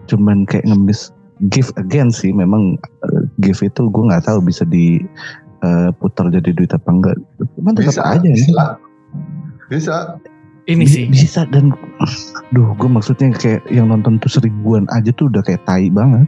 [0.06, 2.75] cuman kayak ngemis give again sih memang
[3.06, 7.15] eh, give itu gue nggak tahu bisa diputar jadi duit apa enggak
[7.56, 8.51] cuman tetap Bisa, aja bisa.
[8.51, 8.65] ya.
[9.65, 9.95] Bisa.
[10.65, 11.06] Ini sih.
[11.06, 11.69] bisa dan
[12.49, 16.25] duh gue maksudnya kayak yang nonton tuh seribuan aja tuh udah kayak tai banget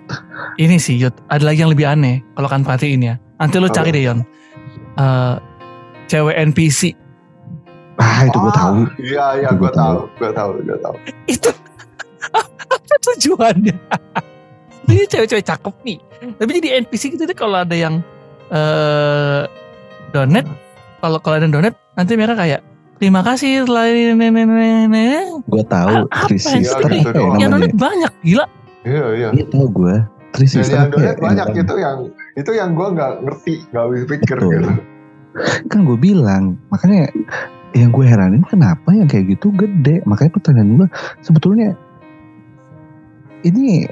[0.55, 1.13] Ini sih Yud.
[1.27, 2.21] Ada lagi yang lebih aneh.
[2.31, 3.15] Kalau kan perhatiin ya.
[3.35, 4.19] Nanti lu cari deh Yon.
[4.95, 5.35] Eh,
[6.07, 6.93] cewek NPC.
[7.97, 9.97] ah itu gue Ah, tahu Iya, iya, Itu gue gua tahu.
[10.15, 10.95] gue tahu, gue tahu.
[11.25, 11.49] Itu
[12.37, 13.75] apa tujuannya?
[14.87, 15.97] Ini cewek-cewek cakep nih.
[16.37, 18.01] Tapi jadi NPC gitu deh kalau ada yang
[18.47, 19.43] eh
[20.09, 20.47] donate,
[20.97, 22.61] kalau kalau ada yang donate nanti mereka kayak
[22.97, 25.05] terima kasih telah ini- ini- ini- ini."
[25.45, 28.45] gue tahu Ah, Three yang Sister gitu ya yang namanya donate banyak gila.
[28.83, 29.27] Iya, iya.
[29.31, 29.95] iya tahu gue
[30.33, 30.93] Three Sister yang ya?
[30.93, 31.97] donat banyak itu yang
[32.37, 34.69] itu yang gue nggak ngerti, nggak habis pikir gitu.
[35.69, 37.13] kan gue bilang makanya
[37.77, 40.87] yang gue heranin kenapa yang kayak gitu gede makanya pertanyaan gue
[41.21, 41.77] sebetulnya
[43.45, 43.85] ini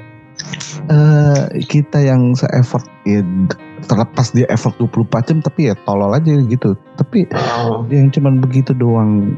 [0.86, 3.22] eh kita yang se-effort ya,
[3.86, 6.74] terlepas dia effort 24 jam tapi ya tolol aja gitu.
[6.98, 9.34] Tapi Oh, yang cuman begitu doang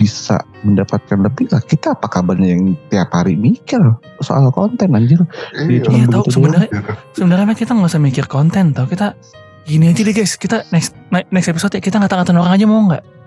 [0.00, 1.60] bisa mendapatkan lebih lah.
[1.62, 3.80] Kita apa kabarnya yang tiap hari mikir
[4.24, 5.20] soal konten anjir?
[5.54, 5.84] Iya.
[5.86, 6.70] cuma Iya tahu begitu sebenarnya
[7.14, 8.88] sebenarnya kita nggak usah mikir konten tau.
[8.88, 9.14] Kita
[9.68, 10.34] gini aja deh guys.
[10.34, 13.21] Kita next next episode ya kita ngata-ngatain orang aja mau nggak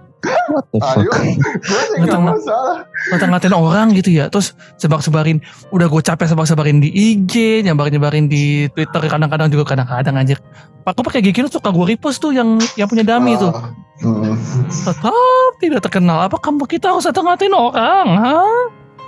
[0.50, 2.78] what the fuck Ayo, gue sih nggak Ngata- masalah.
[3.12, 5.38] ngata-ngatain orang gitu ya terus sebar-sebarin
[5.70, 10.40] udah gue capek sebar-sebarin di IG nyebar-nyebarin di Twitter kadang-kadang juga kadang-kadang anjir
[10.82, 13.70] aku pakai gigi lu suka gue repost tuh yang yang punya dami tuh Ah,
[14.04, 14.36] hmm.
[14.68, 15.16] tetap
[15.58, 18.36] tidak terkenal apa kamu kita harus ngata-ngatain orang ha?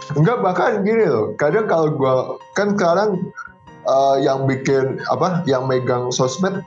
[0.09, 1.35] Enggak bahkan gini loh.
[1.35, 2.13] Kadang kalau gue
[2.53, 3.19] kan sekarang
[3.83, 6.63] eh, yang bikin apa, yang megang sosmed,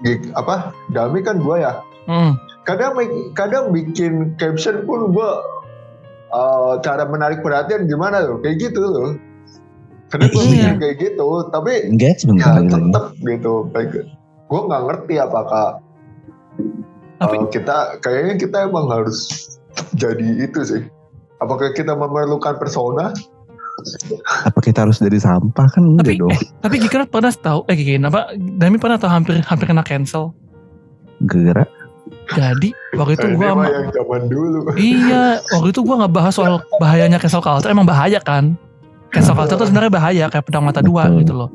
[0.00, 1.82] gig, apa, dami kan gue ya.
[2.10, 2.34] Hmm.
[2.66, 2.98] Kadang
[3.32, 5.30] kadang bikin caption pun gue
[6.30, 9.14] eh, cara menarik perhatian gimana loh, kayak gitu loh.
[10.10, 10.50] Kadang gue Iya.
[10.50, 13.54] bikin kayak gitu, tapi engagement ya lagi tetep gitu.
[14.50, 15.78] Gue nggak ngerti apakah
[17.22, 19.30] Tapi- eh, kita kayaknya kita emang harus
[19.94, 20.82] jadi itu sih.
[21.38, 23.14] Apakah kita memerlukan persona?
[24.44, 27.72] apa kita harus jadi sampah kan enggak tapi dong eh, tapi Gigi pernah tahu eh
[27.72, 30.36] Gigi apa Dami pernah tahu hampir hampir kena cancel
[31.24, 31.64] gara
[32.30, 34.58] jadi waktu itu Eh, gue mah yang zaman dulu.
[34.74, 37.66] Iya, waktu itu gue nggak bahas soal bahayanya cancel culture.
[37.66, 38.54] Emang bahaya kan?
[39.10, 41.50] Cancel culture itu sebenarnya bahaya kayak pedang mata dua gitu loh.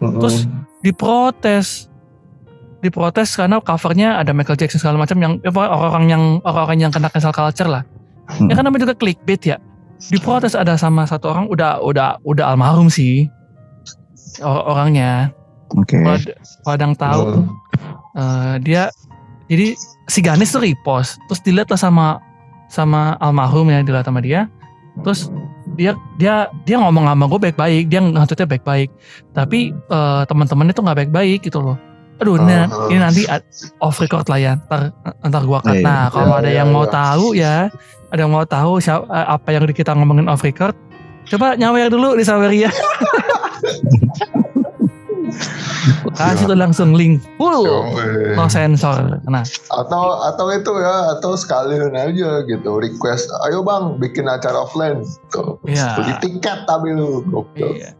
[0.00, 0.48] Terus
[0.80, 1.86] diprotes,
[2.80, 6.92] diprotes karena covernya ada Michael Jackson segala macam yang ya pokoknya orang-orang yang orang-orang yang
[6.92, 7.82] kena cancel culture lah.
[8.46, 9.56] Ya kan namanya juga clickbait ya.
[10.08, 13.28] Diprotes ada sama satu orang udah udah udah almarhum sih
[14.40, 15.30] or- orangnya.
[15.70, 16.00] Oke.
[16.64, 17.46] Ada yang tahu
[18.16, 18.90] eh, dia
[19.50, 19.74] jadi
[20.06, 21.18] si Ganes tuh repost.
[21.26, 22.06] Terus dilihat lah sama
[22.70, 24.46] sama almarhum ya dilihat sama dia.
[25.02, 25.28] Terus
[25.74, 27.90] dia dia dia ngomong sama gue baik-baik.
[27.90, 28.88] Dia ngatutnya baik-baik.
[29.34, 31.76] Tapi eh, teman-temannya tuh nggak baik-baik gitu loh.
[32.20, 32.92] Aduh ini, Oh.
[32.92, 33.24] ini nanti
[33.80, 34.52] off record lah ya.
[34.68, 34.92] Ntar
[35.24, 35.72] ntar gua cut.
[35.72, 36.92] Iya, nah kalau iya, ada iya, yang mau iya.
[36.92, 37.56] tahu ya
[38.10, 40.74] ada yang mau tahu siapa, apa yang kita ngomongin off record
[41.30, 42.70] coba nyawer dulu di Saweria
[46.14, 47.64] kasih tuh langsung link full.
[48.36, 49.20] No sensor.
[49.26, 49.44] Nah.
[49.72, 55.02] Atau atau itu ya atau sekalian aja gitu request ayo bang bikin acara offline.
[55.30, 55.96] Tuh Iya.
[55.96, 57.76] beli tiket tapi lu Gokil.
[57.76, 57.90] iya.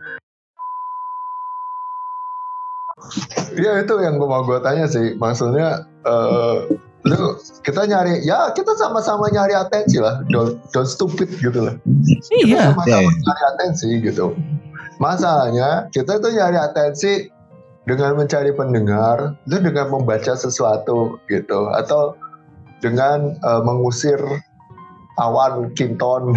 [3.51, 5.17] Iya itu yang gue mau gue tanya sih.
[5.17, 6.57] Maksudnya eh
[7.01, 7.33] lu
[7.65, 10.21] kita nyari ya kita sama-sama nyari atensi lah.
[10.29, 11.75] Don't, don't stupid gitu lah.
[12.45, 12.77] Iya.
[12.77, 13.21] Sama-sama Iya.
[13.25, 14.37] nyari atensi gitu
[15.01, 17.27] masalahnya kita tuh nyari atensi
[17.89, 22.15] dengan mencari pendengar itu dengan membaca sesuatu gitu atau
[22.85, 24.21] dengan eh, mengusir
[25.19, 26.37] awan kinton.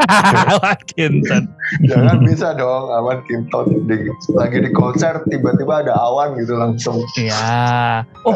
[0.96, 1.44] Kinton.
[1.84, 3.84] Jangan bisa dong awan kinton.
[3.84, 7.04] Di, lagi di konser tiba-tiba ada awan gitu langsung.
[7.20, 8.00] Iya.
[8.24, 8.32] Oh,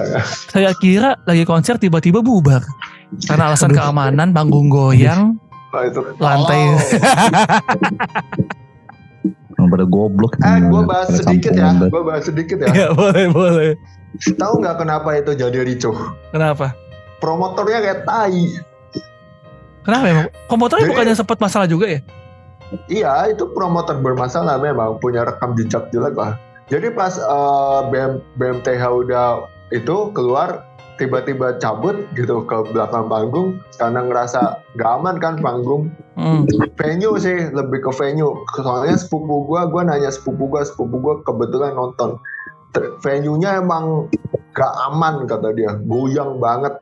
[0.52, 2.60] saya kira lagi konser tiba-tiba bubar.
[3.24, 5.40] Karena alasan keamanan, panggung goyang,
[5.72, 6.04] nah, itu.
[6.20, 6.60] lantai.
[9.64, 10.32] Yang pada goblok.
[10.36, 13.70] eh gue Hmm, bahas sedikit ya gue bahas sedikit ya ya boleh boleh.
[14.36, 15.96] tahu nggak kenapa itu jadi ricuh
[16.28, 16.76] Kenapa?
[17.16, 18.44] promotornya kayak tai
[19.82, 20.28] Kenapa emang?
[20.80, 22.00] Jadi- bukannya sempat masalah juga ya?
[22.86, 26.40] Iya, itu promotor bermasalah memang punya rekam jejak jelek lah.
[26.66, 30.64] Jadi pas eh, BM, BMTH udah itu keluar
[30.94, 35.90] tiba-tiba cabut gitu ke belakang panggung karena ngerasa gak aman kan panggung.
[36.14, 36.46] Hmm.
[36.78, 38.38] Venue sih lebih ke venue.
[38.54, 42.18] Soalnya sepupu gua, gua nanya sepupu gua, sepupu gua kebetulan nonton.
[43.02, 44.10] Venue-nya emang
[44.54, 46.78] gak aman kata dia, goyang banget.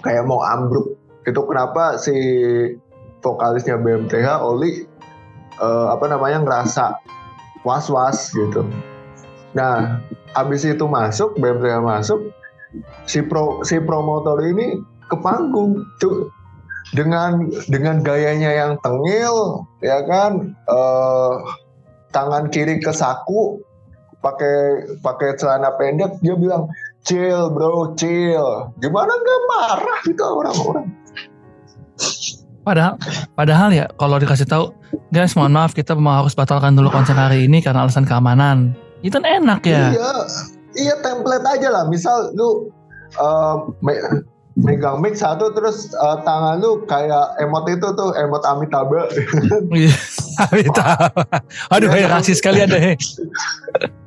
[0.00, 0.96] Kayak mau ambruk.
[1.28, 2.16] Itu kenapa si
[3.20, 4.86] vokalisnya BMTH Oli
[5.60, 6.96] eh, apa namanya ngerasa
[7.66, 8.64] was-was gitu.
[9.56, 10.00] Nah,
[10.36, 12.20] habis itu masuk BMTH masuk
[13.06, 16.30] si pro si promotor ini ke panggung tuh
[16.94, 20.54] dengan dengan gayanya yang tengil ya kan?
[20.66, 21.32] Eh,
[22.14, 23.60] tangan kiri ke saku
[24.24, 26.66] pakai pakai celana pendek dia bilang
[27.04, 30.86] chill bro chill gimana nggak marah gitu orang-orang?
[32.66, 32.98] Padahal,
[33.38, 34.74] padahal ya kalau dikasih tahu,
[35.14, 38.74] guys mohon maaf kita mau harus batalkan dulu konser hari ini karena alasan keamanan.
[39.06, 39.94] Itu kan enak ya.
[39.94, 40.12] Iya,
[40.76, 41.84] iya template aja lah.
[41.88, 42.68] Misal lu
[43.16, 44.24] eh, me-
[44.56, 49.04] megang mic satu terus eh, tangan lu kayak emot itu tuh emot Amitabha.
[49.72, 49.92] Iya.
[50.52, 51.12] Minta.
[51.72, 52.20] Aduh, ya, kan?
[52.20, 52.76] rasis sekali ada.
[52.76, 52.92] he.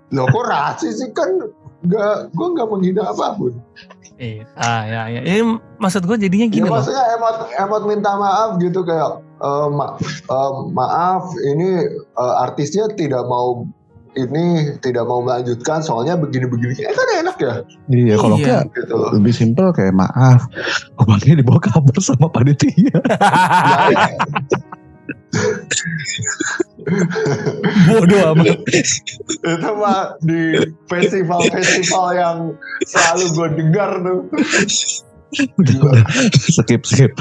[0.09, 1.29] Loh kok rasis sih kan
[1.79, 3.53] nggak gue nggak menghina apa pun.
[4.19, 5.21] Iya, ah, ya, ya.
[5.23, 5.41] Ini
[5.79, 6.75] maksud gue jadinya Ya gini loh.
[6.75, 9.95] maksudnya emot emot minta maaf gitu kayak eh, ma-
[10.27, 13.63] eh, maaf ini eh, artisnya tidak mau
[14.15, 14.45] ini
[14.79, 16.81] tidak mau melanjutkan soalnya begini-begini.
[16.81, 17.53] Eh kan enak ya
[17.87, 18.45] Iya, kalau Iya.
[18.63, 20.49] enggak gitu lebih simpel kayak maaf.
[20.97, 22.71] Obatnya dibawa kabur sama panitia.
[22.71, 22.99] Ya,
[27.85, 28.57] Bodoh amat.
[29.39, 30.41] itu mah di
[30.87, 32.37] festival-festival yang
[32.85, 34.19] selalu gue dengar tuh.
[36.49, 37.13] skip skip.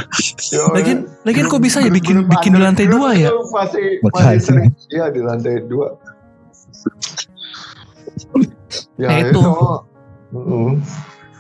[0.72, 3.28] Lagian, lagian kok bisa ya bikin bikin di lantai dua ya?
[3.28, 4.00] Makanya.
[4.00, 4.70] pasti sering.
[4.88, 5.92] Iya di lantai dua.
[8.98, 9.40] Ya Nah, itu.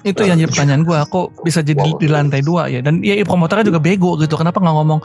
[0.06, 0.20] itu.
[0.24, 1.98] Yang jadi pertanyaan gue, kok bisa jadi Wow.
[2.00, 2.80] di lantai dua ya?
[2.80, 4.38] Dan ya promotornya juga bego gitu.
[4.38, 5.00] Kenapa nggak ngomong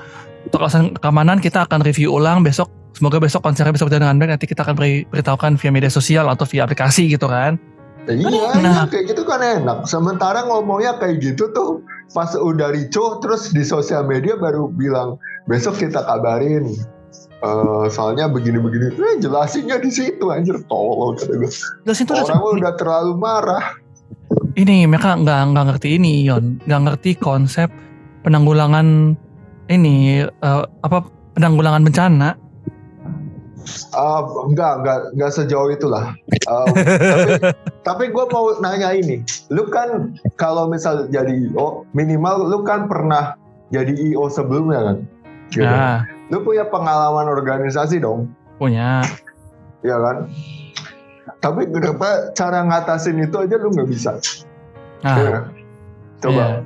[0.45, 2.69] untuk alasan keamanan kita akan review ulang besok.
[2.93, 4.31] Semoga besok konsernya bisa berjalan dengan baik.
[4.37, 7.57] Nanti kita akan beri- beritahukan via media sosial atau via aplikasi gitu kan?
[8.05, 8.83] Iya, Nah.
[8.83, 9.89] iya, kayak gitu kan enak.
[9.89, 11.81] Sementara ngomongnya kayak gitu tuh
[12.13, 15.17] pas udah rico terus di sosial media baru bilang
[15.49, 16.69] besok kita kabarin.
[17.43, 21.51] Eh, soalnya begini-begini, eh, jelasinnya di situ anjir tolol kata gue.
[21.83, 23.65] Terus itu Orang mah udah terlalu marah.
[24.53, 27.67] ini mereka nggak nggak ngerti ini Yon, nggak ngerti konsep
[28.23, 29.17] penanggulangan
[29.67, 31.03] ini eh, apa
[31.35, 32.39] penanggulangan bencana.
[33.91, 36.15] Ah, enggak, enggak, enggak sejauh itulah.
[36.47, 37.27] Ah, tapi
[37.87, 39.19] tapi gue mau nanya ini,
[39.51, 43.35] lu kan kalau misal jadi IO minimal lu kan pernah
[43.67, 44.97] jadi IO sebelumnya kan?
[45.51, 45.67] Gitu.
[45.67, 49.05] Ya Lu punya pengalaman organisasi dong, punya.
[49.85, 50.25] ya kan?
[51.37, 54.17] Tapi kenapa cara ngatasin itu aja lu nggak bisa?
[55.05, 55.39] Nah, Ya.
[56.23, 56.63] Coba.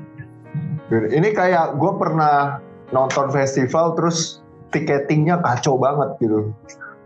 [0.88, 1.08] iya.
[1.12, 2.64] Ini kayak gue pernah
[2.96, 4.40] nonton festival terus
[4.72, 6.54] tiketingnya kacau banget gitu.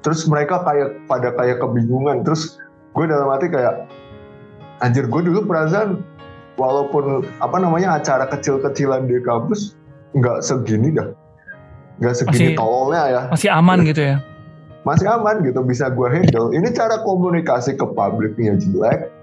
[0.05, 2.21] Terus mereka kayak pada kayak kebingungan.
[2.21, 2.61] Terus
[2.93, 3.87] gue dalam hati kayak
[4.83, 6.03] anjir gue dulu perasaan
[6.59, 9.73] walaupun apa namanya acara kecil-kecilan di kampus
[10.13, 11.07] nggak segini dah.
[12.01, 13.21] Nggak segini Masih- tololnya ya.
[13.29, 14.17] Masih aman gitu ya.
[14.81, 16.49] Masih aman gitu bisa gue handle.
[16.49, 19.13] Ini cara komunikasi ke publiknya jelek.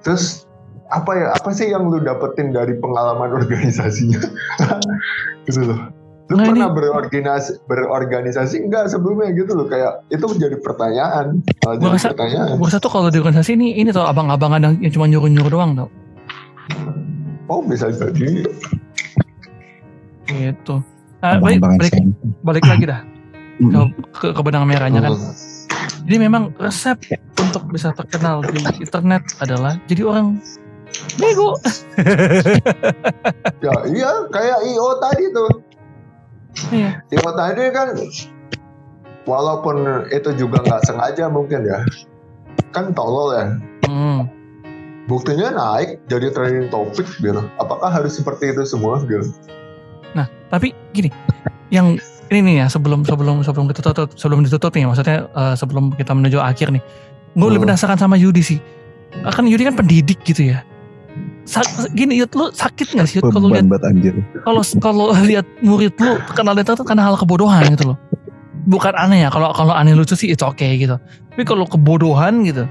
[0.00, 0.44] Terus
[0.86, 4.20] apa ya apa sih yang lu dapetin dari pengalaman organisasinya
[5.46, 5.80] gitu loh
[6.24, 11.72] lu Nah, pernah ini- berorganisasi berorganisasi enggak sebelumnya gitu loh kayak itu menjadi pertanyaan Gua
[11.74, 14.92] jadi rasa- pertanyaan Gue rasa tuh kalau di organisasi ini ini tau abang-abangan yang, yang
[14.94, 15.88] cuma nyuruh-nyuruh doang tau.
[17.46, 18.44] oh bisa jadi
[20.26, 20.74] Gitu.
[21.20, 21.92] Nah, balik, balik,
[22.44, 23.00] balik lagi dah
[23.72, 23.80] ke,
[24.12, 25.16] ke, ke benang merahnya kan.
[26.04, 27.00] Jadi memang resep
[27.40, 30.36] untuk bisa terkenal di internet adalah jadi orang
[31.16, 31.56] bego.
[33.64, 35.52] ya iya kayak io tadi tuh
[36.70, 37.02] Iya.
[37.10, 37.88] io tadi kan
[39.26, 41.82] walaupun itu juga nggak sengaja mungkin ya
[42.70, 43.46] kan tolol ya
[43.84, 44.24] Hmm.
[45.06, 49.28] buktinya naik jadi trending topik gitu apakah harus seperti itu semua gitu
[50.48, 51.10] Tapi gini,
[51.68, 51.96] yang
[52.28, 56.12] ini nih ya sebelum sebelum sebelum kita tutup sebelum ditutup nih maksudnya eh, sebelum kita
[56.12, 56.82] menuju akhir nih,
[57.34, 58.58] gue lebih penasaran sama Yudi sih.
[59.14, 60.64] Kan Yudi kan pendidik gitu ya.
[61.44, 63.66] Sa- gini Yud, lu sakit nggak sih Yud, kalau lihat
[64.42, 67.98] kalau kalau lihat murid lu kenal itu karena hal kebodohan gitu loh.
[68.64, 70.96] Bukan aneh ya kalau kalau aneh lucu sih it's okay gitu.
[71.30, 72.64] Tapi kalau kebodohan gitu.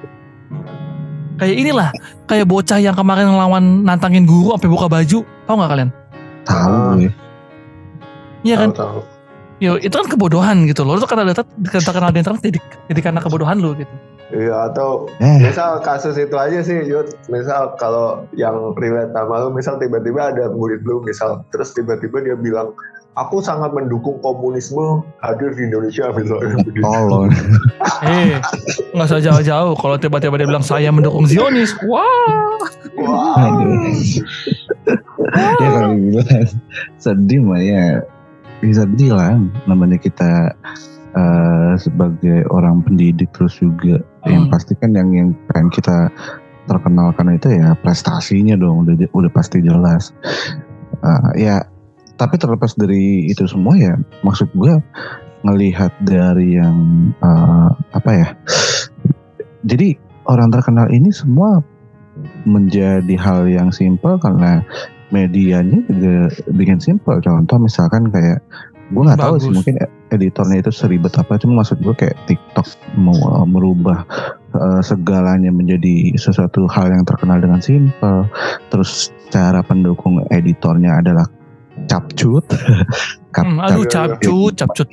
[1.33, 1.89] Kayak inilah,
[2.29, 5.89] kayak bocah yang kemarin ngelawan nantangin guru sampai buka baju, tau nggak kalian?
[6.45, 6.73] Tahu
[7.09, 7.22] Ah.
[8.43, 8.71] Iya kan?
[8.75, 9.01] tahu
[9.61, 10.99] Yo, itu kan kebodohan gitu loh.
[10.99, 12.59] Tuh karena data terkenal di internet jadi,
[12.91, 13.93] jadi karena kebodohan lu gitu.
[14.33, 19.53] iya atau Eh, misal kasus itu aja sih Yud misal kalau yang relate sama lu
[19.53, 22.73] misal tiba-tiba ada murid lu misal terus tiba-tiba dia bilang
[23.13, 26.81] aku sangat mendukung komunisme hadir di Indonesia misalnya begitu.
[26.81, 27.29] tolong.
[28.03, 28.41] Eh,
[28.91, 29.77] nggak usah jauh-jauh.
[29.77, 32.57] Kalau tiba-tiba dia bilang saya mendukung Zionis, wah,
[32.99, 33.37] Wah.
[33.37, 33.79] Aduh.
[35.61, 36.49] ya kalau dibilang
[36.99, 38.03] sedih mah ya
[38.63, 40.55] bisa dibilang namanya kita
[41.11, 44.51] eh, sebagai orang pendidik terus juga yang Hmm.
[44.55, 46.07] pasti kan yang yang pengen kita
[46.63, 50.15] terkenalkan itu ya prestasinya dong udah udah pasti jelas
[51.03, 51.65] Eh, ya
[52.15, 54.77] tapi terlepas dari itu semua ya maksud gue
[55.43, 58.27] ngelihat dari yang eh, apa ya
[59.67, 59.99] jadi
[60.29, 61.59] orang terkenal ini semua
[62.47, 64.61] menjadi hal yang simpel karena
[65.13, 68.41] medianya juga bikin simpel contoh misalkan kayak
[68.89, 69.77] gue nggak tahu sih mungkin
[70.09, 74.03] editornya itu seribet apa cuma maksud gue kayak TikTok mau uh, merubah
[74.57, 78.25] uh, segalanya menjadi sesuatu hal yang terkenal dengan simpel
[78.73, 81.25] terus cara pendukung editornya adalah
[81.87, 82.43] capcut
[83.33, 84.89] Cap- hmm, aduh cap- capcut, capcut.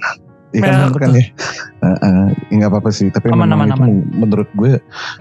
[0.50, 1.24] Iya kan kan ya.
[1.84, 3.12] Ya nggak apa-apa sih.
[3.12, 4.80] Tapi Aman, memang aman, itu menurut gue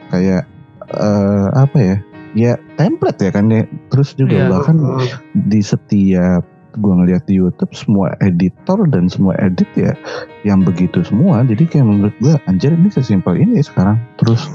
[0.09, 0.47] kayak
[0.89, 1.97] eh, apa ya?
[2.33, 3.63] Ya template ya kan ya.
[3.89, 4.47] Terus juga Iya.
[4.49, 4.77] bahkan
[5.33, 9.97] di setiap gue ngeliat di YouTube semua editor dan semua edit ya
[10.45, 11.41] yang begitu semua.
[11.41, 13.97] Jadi kayak menurut gue anjir ini sesimpel ini sekarang.
[14.21, 14.45] Terus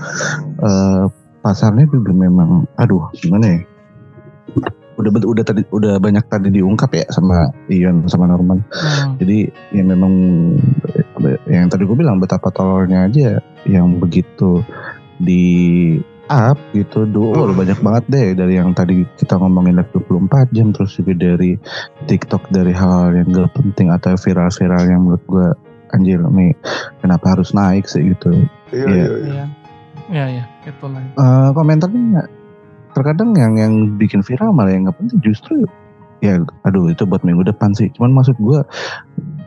[0.63, 1.05] eh,
[1.43, 3.61] pasarnya juga memang aduh gimana ya?
[4.95, 9.19] Udah udah tadi udah banyak tadi diungkap ya sama Ion sama Norman Hmm.
[9.19, 10.15] jadi ya memang
[11.51, 14.63] yang tadi gue bilang betapa tololnya aja yang begitu
[15.19, 17.59] di up gitu dulu Hmm.
[17.59, 21.57] banyak banget deh dari yang tadi kita ngomongin live 24 jam terus juga dari
[22.05, 25.47] TikTok dari hal yang gak penting atau viral-viral yang menurut gue
[25.91, 26.53] anjir nih
[26.99, 28.33] kenapa harus naik sih gitu
[28.71, 28.89] Iya, Iya.
[28.91, 29.45] iya, iya.
[30.05, 31.01] Iya, iya, itu lah.
[31.01, 32.29] Eh, komentarnya
[32.93, 35.65] terkadang yang yang bikin viral malah yang nggak penting justru
[36.21, 38.61] ya aduh itu buat minggu depan sih cuman maksud gue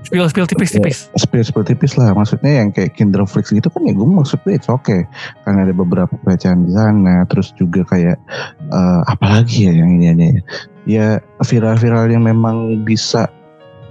[0.06, 1.12] Spill, spill tipis-tipis.
[1.20, 4.72] spill spill tipis lah maksudnya yang kayak Kinderflix gitu kan ya gue maksud gue it's
[4.72, 5.04] okay
[5.44, 8.16] karena ada beberapa bacaan di sana terus juga kayak
[8.72, 10.42] eh, apalagi ya yang ini aja ya
[10.88, 11.08] ya
[11.44, 13.28] viral-viral yang memang bisa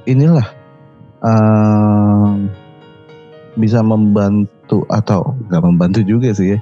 [0.08, 0.46] inilah
[1.20, 2.30] eh,
[3.60, 6.60] bisa membantu atau nggak membantu juga sih ya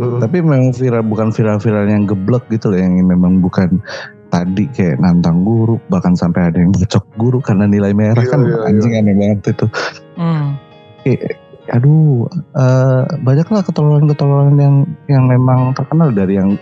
[0.00, 0.24] Hmm.
[0.24, 3.76] tapi memang viral bukan viral-viral yang geblek gitu loh yang memang bukan
[4.32, 8.40] tadi kayak nantang guru bahkan sampai ada yang bocok guru karena nilai merah Iya, kan
[8.40, 9.66] iya, anjing aneh banget itu.
[10.16, 10.46] Hmm.
[11.70, 12.26] aduh
[12.58, 14.76] eh, banyaklah ketololan-ketololan yang
[15.06, 16.56] yang memang terkenal dari yang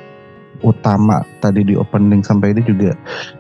[0.61, 2.93] utama tadi di opening sampai ini juga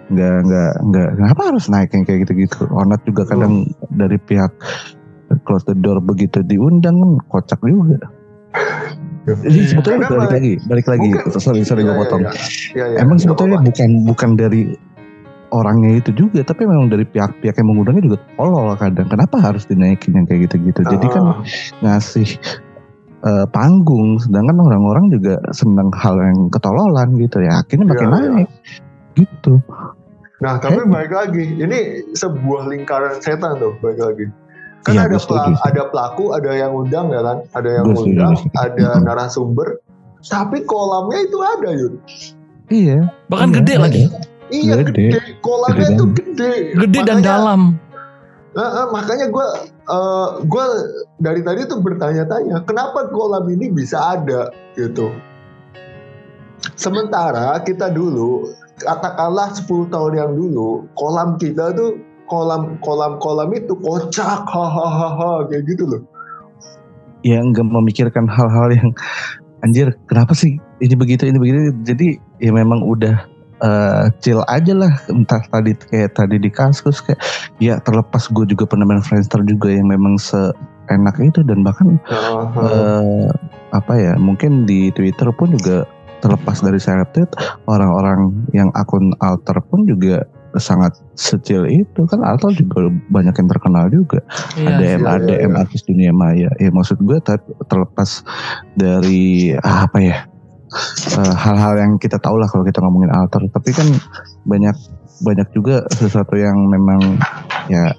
[0.09, 2.64] nggak nggak nggak kenapa harus naik yang kayak gitu-gitu?
[2.72, 4.57] Onat juga kadang dari pihak
[5.45, 8.09] close the door begitu diundang kan kocak juga
[9.21, 9.68] Jadi Iya.
[9.68, 11.09] sebetulnya Karena balik lagi, balik lagi.
[11.12, 12.23] Mungkin- Sorry, sorry gue Iya, potong.
[12.25, 12.33] iya.
[12.73, 12.99] Iya, iya.
[13.05, 14.62] Emang sebetulnya bukan bukan dari
[15.51, 19.07] orangnya itu juga, tapi memang dari pihak-pihak yang mengundangnya juga tolol kadang.
[19.11, 20.81] Kenapa harus dinaikin yang kayak gitu-gitu?
[20.87, 21.39] Jadi kan Ah,
[21.85, 22.29] ngasih
[23.21, 27.61] eh, panggung, sedangkan orang-orang juga senang hal yang ketololan gitu ya.
[27.61, 28.31] Akhirnya makin Iya, iya.
[28.33, 28.51] naik,
[29.12, 29.55] gitu.
[30.41, 31.79] Nah, tapi balik lagi, ini
[32.16, 34.25] sebuah lingkaran setan tuh, balik lagi.
[34.81, 35.66] Kan Iya, ada gue setuju pela- sih.
[35.68, 38.57] ada pelaku, ada yang undang ya kan, ada yang Gue undang, setuju.
[38.57, 39.68] ada narasumber,
[40.22, 41.95] tapi kolamnya itu ada Yud.
[42.66, 42.99] Iya.
[43.28, 43.83] Bahkan iya, gede ada.
[43.83, 44.03] lagi.
[44.51, 44.89] Iya Gede.
[44.89, 45.07] gede,
[45.41, 46.24] kolamnya Gede tuh banget.
[46.26, 46.53] gede.
[46.74, 47.61] Gede dan Makanya- dalam.
[48.51, 49.47] Eh, eh, makanya gue
[49.87, 50.64] eh, gue
[51.18, 55.11] dari tadi tuh bertanya-tanya, kenapa kolam ini bisa ada gitu.
[56.74, 61.97] Sementara kita dulu, katakanlah 10 tahun yang dulu, kolam kita tuh
[62.31, 66.03] kolam kolam kolam itu kocak hahaha kayak gitu loh.
[67.26, 68.91] Ya nggak memikirkan hal-hal yang
[69.66, 71.74] anjir kenapa sih ini begitu ini begitu.
[71.83, 73.26] Jadi ya memang udah
[73.61, 77.20] eh, chill aja lah entah tadi kayak tadi di kasus kayak
[77.61, 83.28] ya terlepas gue juga pernah main Friendster juga yang memang seenak itu dan bahkan eh,
[83.74, 85.85] apa ya mungkin di Twitter pun juga
[86.20, 86.76] terlepas dari
[87.16, 87.33] tweet
[87.64, 90.28] orang-orang yang akun alter pun juga
[90.59, 94.19] sangat secil itu kan alter juga banyak yang terkenal juga
[94.59, 94.99] ada Iya.
[94.99, 95.61] M iya, ada iya, M iya.
[95.63, 98.27] artis dunia maya ya maksud gue ter- terlepas
[98.75, 100.27] dari ah, apa ya
[101.15, 103.87] eh, hal-hal yang kita tahu lah kalau kita ngomongin alter tapi kan
[104.43, 104.75] banyak
[105.23, 107.21] banyak juga sesuatu yang memang
[107.71, 107.95] ya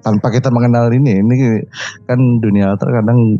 [0.00, 1.60] tanpa kita mengenal ini ini
[2.08, 3.36] kan dunia alter kadang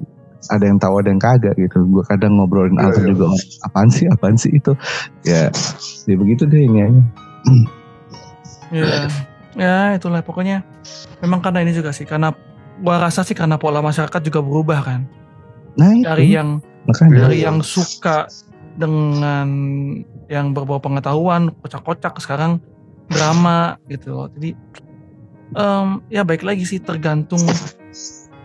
[0.49, 3.11] ada yang tahu ada yang kagak gitu gue kadang ngobrolin Iya, alter iya.
[3.17, 3.25] juga
[3.65, 4.73] apaan sih apaan sih itu
[5.25, 5.49] ya
[6.05, 6.85] ya begitu deh ini
[8.72, 9.09] Iya.
[9.59, 10.62] Ya itulah pokoknya.
[11.24, 12.30] Memang karena ini juga sih karena
[12.78, 15.01] gua rasa sih karena pola masyarakat juga berubah kan.
[15.78, 16.59] nah itu Dari yang
[16.91, 18.26] makanya dari yang suka
[18.78, 19.49] dengan
[20.30, 22.62] yang berbau pengetahuan, kocak-kocak sekarang
[23.11, 24.26] drama gitu loh.
[24.30, 24.55] Jadi
[25.55, 27.43] em, ya baik lagi sih tergantung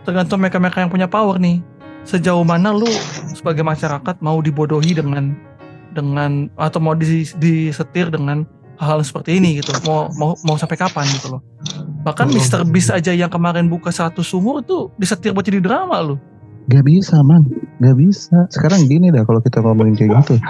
[0.02, 1.62] tergantung mereka-mereka yang punya power nih.
[2.04, 2.88] Sejauh mana lu
[3.32, 5.32] sebagai masyarakat mau dibodohi dengan
[5.94, 8.44] dengan atau mau di- disetir dengan
[8.76, 9.70] hal-hal seperti ini gitu.
[9.84, 11.40] Mau mau mau sampai kapan gitu loh.
[12.02, 12.36] Bahkan Hmm.
[12.36, 12.60] Mr.
[12.64, 16.18] Beast aja yang kemarin buka satu sumur itu disetir buat jadi drama loh.
[16.64, 17.44] Gak bisa man,
[17.76, 18.48] gak bisa.
[18.48, 20.40] Sekarang gini dah kalau kita ngomongin kayak gitu.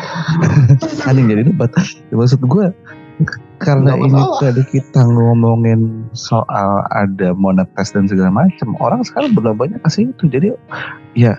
[1.10, 1.70] Anjing jadi debat.
[2.06, 2.70] Ya, maksud gue
[3.56, 4.38] karena Nggak ini masalah.
[4.42, 5.80] tadi kita ngomongin
[6.12, 10.58] soal ada monetis dan segala macam orang sekarang benar banyak ke situ jadi
[11.14, 11.38] ya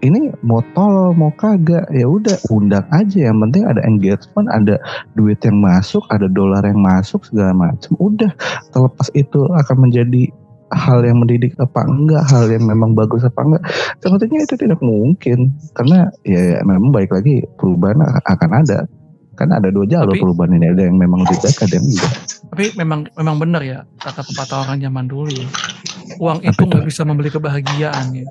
[0.00, 3.28] ini mau tol mau kagak ya udah undang aja.
[3.28, 4.74] Yang penting ada engagement ada
[5.18, 8.30] duit yang masuk ada dolar yang masuk segala macam udah
[8.72, 10.30] terlepas itu akan menjadi
[10.68, 13.62] hal yang mendidik apa enggak hal yang memang bagus apa enggak.
[14.04, 18.84] Sebetulnya itu tidak mungkin karena ya, ya memang baik lagi perubahan akan ada.
[19.38, 22.12] Kan ada dua jalur Tapi- perubahan ini ada yang memang lebih baik ada yang enggak
[22.48, 25.48] Tapi memang memang benar ya kata pepatah orang zaman dulu ya.
[26.18, 28.26] Uang itu nggak bisa membeli kebahagiaan ya.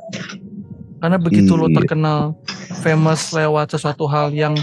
[0.98, 1.76] Karena begitu lo Iya.
[1.78, 2.20] terkenal
[2.80, 4.58] famous lewat sesuatu hal yang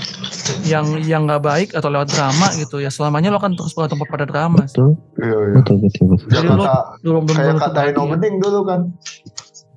[0.64, 4.24] yang yang nggak baik atau lewat drama gitu ya selamanya lo akan terus bergantung pada
[4.24, 4.76] drama sih.
[4.76, 5.55] betul Iya, iya.
[5.57, 8.03] betul betul betul Jadi lo Kata, belum belum kayak belum kata Eno.
[8.11, 8.80] Bening dulu kan.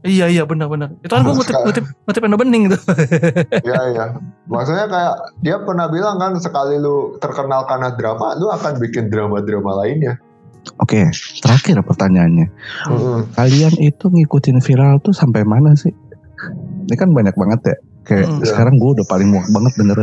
[0.01, 0.89] Iya iya benar benar.
[0.97, 2.77] Itu kan gue ngutip ngutip ngutip Endo Bening gitu.
[3.67, 4.05] Iya iya.
[4.45, 9.83] Maksudnya kayak dia pernah bilang kan sekali lu terkenal karena drama, lu akan bikin drama-drama
[9.83, 10.15] lainnya.
[10.83, 10.99] oke
[11.39, 12.51] terakhir pertanyaannya
[13.33, 15.95] kalian itu ngikutin viral tuh sampai mana sih
[16.87, 18.39] ini kan banyak banget ya kayak Hmm.
[18.41, 19.97] sekarang gue udah paling muak banget denger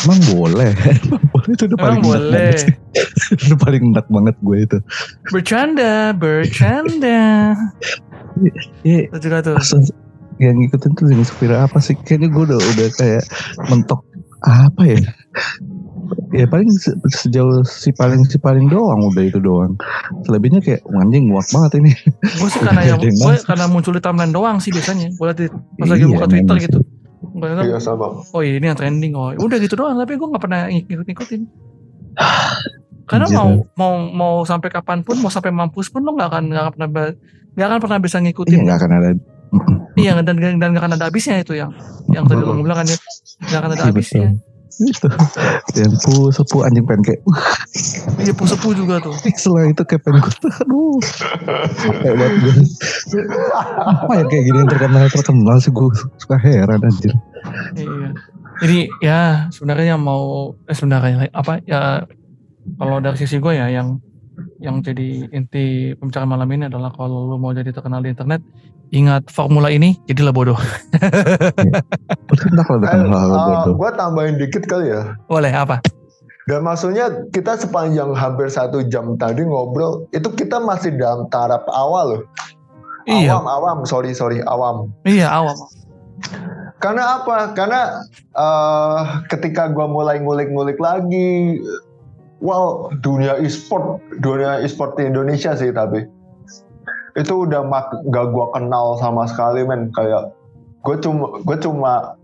[0.00, 0.70] emang boleh
[1.06, 2.30] emang boleh itu udah paling Emang boleh.
[2.32, 2.74] banget sih.
[3.46, 4.78] udah paling enak banget gue itu
[5.28, 7.54] Bercanda, bercanda.
[8.82, 9.56] Iya, Itu juga tuh.
[10.38, 13.22] yang ngikutin tuh jenis viral apa sih kayaknya gue udah udah kayak
[13.68, 14.00] mentok
[14.40, 14.98] apa ya
[16.30, 19.74] ya paling se- sejauh si paling si paling doang udah itu doang.
[20.22, 21.92] Selebihnya kayak "Wah, anjing muak banget ini.
[22.38, 25.10] Gue sih karena yang gue karena muncul di timeline doang sih biasanya.
[25.12, 26.78] Gue liat di- pas lagi Iya, buka Twitter gitu.
[27.40, 28.20] Iya sama.
[28.26, 29.32] oh iya, ini yang trending oh.
[29.32, 31.40] Udah gitu doang tapi gue nggak pernah ngikut ngikutin.
[33.04, 36.62] Karena mau mau mau sampai kapan pun mau sampai mampus pun lo nggak akan nggak
[36.62, 36.90] akan pernah
[37.50, 39.08] nggak akan pernah bisa iya ngikutin nggak akan ada.
[39.98, 41.74] Iya dan dan nggak akan ada habisnya itu yang
[42.08, 42.98] yang tadi lo bilang kan ya
[43.42, 44.28] nggak akan ada Iya, habisnya
[44.80, 45.08] itu
[45.76, 47.36] yang pu sepu anjing kayak "Uh,
[48.24, 49.12] iya pusepu juga tuh.
[49.40, 50.98] Setelah itu kayak pengen gue aduh.
[51.76, 52.54] Capek banget gue
[53.80, 57.12] apa ya kayak gini yang terkenal terkenal sih gue suka heran anjir
[57.76, 58.08] iya.
[58.60, 62.04] Jadi ya sebenarnya mau eh, sebenarnya apa ya
[62.76, 63.96] kalau dari sisi gue ya yang
[64.60, 68.40] yang jadi inti pembicaraan malam ini adalah kalau lu mau jadi terkenal di internet,
[68.90, 70.58] ingat formula ini, jadilah bodoh.
[72.30, 73.74] Udah kenapa kalau hal bodoh?
[73.78, 75.14] gue Eh, tambahin dikit kali ya.
[75.30, 75.82] Boleh apa?
[76.50, 82.18] Dan maksudnya kita sepanjang hampir satu jam tadi ngobrol, itu kita masih dalam taraf awal
[82.18, 82.22] loh.
[83.08, 84.92] Iya, Awam, awam, sorry, sorry, awam.
[85.08, 85.56] iya awam.
[86.82, 87.56] Karena apa?
[87.56, 91.62] Karena eh, ketika gua mulai ngulik-ngulik lagi,
[92.44, 96.19] wow, dunia e-sport, dunia e-sport di Indonesia sih tapi
[97.18, 100.30] itu udah mak gak gua kenal sama sekali men kayak
[100.80, 102.16] gue cuma gue cuma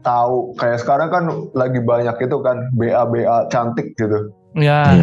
[0.00, 4.96] tahu kayak sekarang kan lagi banyak itu kan BA BA cantik gitu Ya,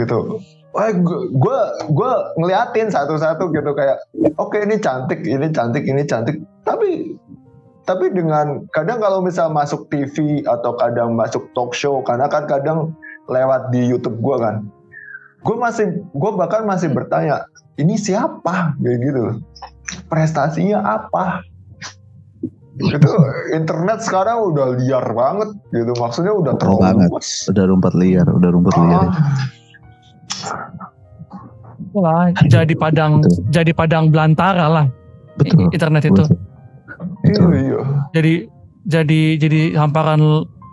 [0.00, 0.40] gitu.
[0.70, 1.58] Wah, gue
[1.90, 3.98] gue ngeliatin satu-satu gitu kayak,
[4.38, 6.38] oke ini cantik, ini cantik, ini cantik.
[6.62, 7.18] Tapi
[7.84, 12.94] tapi dengan kadang kalau misal masuk TV atau kadang masuk talk show, karena kan kadang
[13.26, 14.62] lewat di YouTube gue kan,
[15.40, 17.44] gue masih gue bahkan masih bertanya,
[17.80, 19.24] ini siapa kayak gitu,
[20.12, 21.44] prestasinya apa?
[22.80, 23.12] Itu
[23.52, 27.08] internet sekarang udah liar banget gitu, maksudnya udah terlalu banget.
[27.12, 27.28] luas.
[27.52, 29.08] Udah rumput liar, udah rumput liar.
[29.08, 30.78] Ah.
[31.90, 33.50] lah jadi padang Betul.
[33.50, 34.86] jadi padang belantara lah
[35.36, 35.68] Betul.
[35.74, 36.22] internet itu.
[36.22, 36.38] Betul.
[37.24, 37.50] Iya, Betul.
[37.56, 37.80] iya.
[38.14, 38.34] Jadi
[38.86, 40.20] jadi jadi hamparan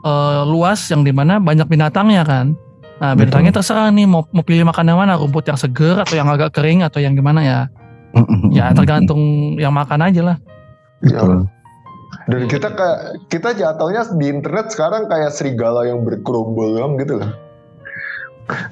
[0.06, 2.56] eh, luas yang di mana banyak binatangnya kan.
[2.98, 6.26] Nah binatangnya terserah nih mau mau pilih makan yang mana rumput yang seger atau yang
[6.34, 7.60] agak kering atau yang gimana ya.
[8.50, 10.38] Ya tergantung yang makan aja lah.
[11.06, 11.22] Iya.
[11.22, 11.38] Betul.
[12.28, 13.00] Dan kita kayak
[13.32, 17.24] kita jatuhnya di internet sekarang kayak serigala yang bergerombol gitu.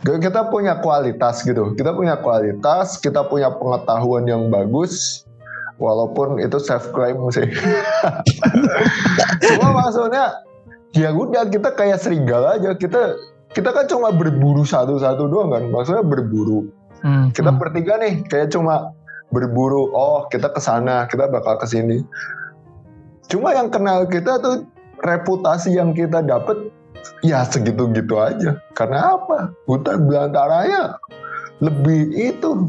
[0.03, 1.75] Kayak Kita punya kualitas gitu.
[1.75, 5.23] Kita punya kualitas, kita punya pengetahuan yang bagus.
[5.75, 7.47] Walaupun itu self claim sih.
[9.43, 10.39] Cuma maksudnya
[10.95, 12.71] ya udah kita kayak serigala aja.
[12.79, 13.19] Kita
[13.55, 15.63] kita kan cuma berburu satu-satu doang kan.
[15.71, 16.67] Maksudnya berburu.
[16.99, 17.59] Hmm, Kita hmm.
[17.59, 18.91] bertiga nih kayak cuma
[19.31, 19.95] berburu.
[19.95, 22.03] Oh, kita ke sana, kita bakal ke sini.
[23.31, 24.67] Cuma yang kenal kita tuh
[25.01, 26.67] reputasi yang kita dapat
[27.23, 28.59] ya segitu-gitu aja.
[28.75, 29.55] Karena apa?
[29.71, 30.99] Hutan belantaranya
[31.63, 32.67] lebih itu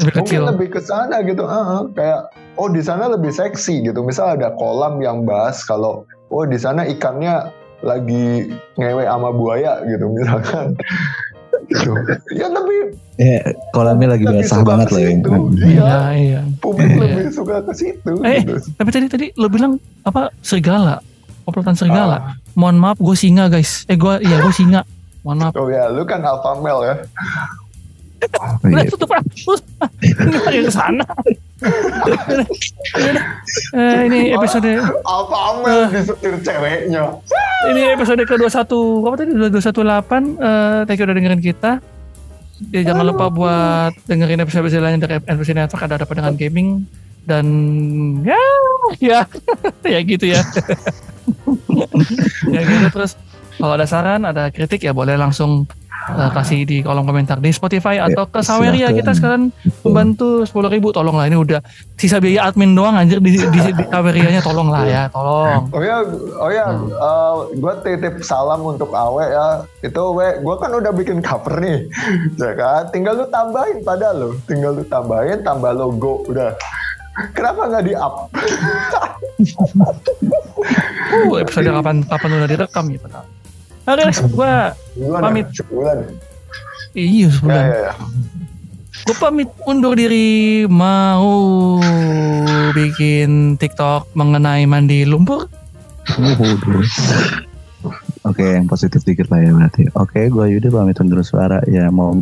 [0.00, 0.40] lebih kecil.
[0.40, 1.44] mungkin lebih ke sana gitu.
[1.44, 2.20] Ah, ah, kayak
[2.56, 4.00] oh di sana lebih seksi gitu.
[4.00, 7.52] Misal ada kolam yang bahas kalau oh di sana ikannya
[7.82, 10.74] lagi ngewe sama buaya gitu misalkan.
[11.64, 11.92] gitu.
[12.32, 12.74] Ya tapi
[13.14, 13.38] Ya,
[13.70, 15.08] kolamnya lagi basah banget loh ya.
[15.10, 15.30] situ.
[15.54, 16.40] Iya Iya, iya.
[16.58, 16.98] publik Iya.
[17.12, 18.12] lebih suka ke situ.
[18.22, 18.56] Eh, gitu.
[18.72, 20.98] Tapi tadi tadi lo bilang apa serigala?
[21.42, 22.16] Komplotan serigala.
[22.16, 22.22] Ah.
[22.54, 23.84] Mohon maaf gue singa guys.
[23.84, 24.82] Eh gue iya gue singa.
[25.22, 25.52] Mohon maaf.
[25.54, 26.94] Oh ya, lu kan alpha male ya.
[28.38, 28.90] Oh, Udah iya.
[28.90, 29.22] tutup lah.
[29.34, 29.60] Terus
[30.14, 31.06] nggak ke sana.
[33.74, 34.70] Eh, ini episode
[35.02, 37.18] Alpha male disetir ceweknya.
[37.70, 38.72] ini episode ke-21
[39.06, 39.30] apa tadi?
[39.34, 41.82] 218 eh thank you udah dengerin kita.
[42.70, 45.82] Ya, jangan lupa buat dengerin episode-episode lain dari NPC Network.
[45.82, 46.86] Ada apa dengan gaming?
[47.26, 47.46] Dan
[48.22, 48.38] ya
[48.98, 49.20] ya.
[49.86, 50.42] Ya gitu ya.
[52.54, 53.18] Ya gitu terus.
[53.58, 55.70] Kalau ada saran ada kritik ya boleh langsung
[56.10, 58.98] eh, kasih di kolom komentar di Spotify atau ke Saweria silakan.
[58.98, 59.42] kita sekarang
[59.86, 61.60] membantu 10.000 ribu tolong lah ini udah
[61.94, 66.04] sisa biaya admin doang anjir di, di, di Sawerianya tolong lah ya tolong Oh ya,
[66.36, 66.66] oh ya,
[67.48, 69.46] gue titip salam untuk Awe ya.
[69.80, 71.88] Itu we, gue kan udah bikin cover nih,
[72.42, 72.82] ya kan.
[72.92, 76.52] Tinggal lu tambahin pada lu, tinggal lu tambahin, tambah logo, udah.
[77.32, 78.14] Kenapa nggak di up?
[81.12, 83.26] Uh, episode kapan kapan udah direkam ya padahal.
[83.82, 84.52] Oke, gue
[84.94, 85.46] Sebulan Pamit.
[85.50, 85.54] Ya?
[85.58, 85.98] Sebulan.
[86.94, 87.64] iya Ya, sebulan.
[87.66, 87.92] ya, ya.
[89.02, 91.80] Gue pamit undur diri mau
[92.70, 95.50] bikin TikTok mengenai mandi lumpur.
[98.22, 99.90] Oke, yang positif dikit lah ya berarti.
[99.98, 102.14] Oke, gue Yudi pamit undur suara ya mau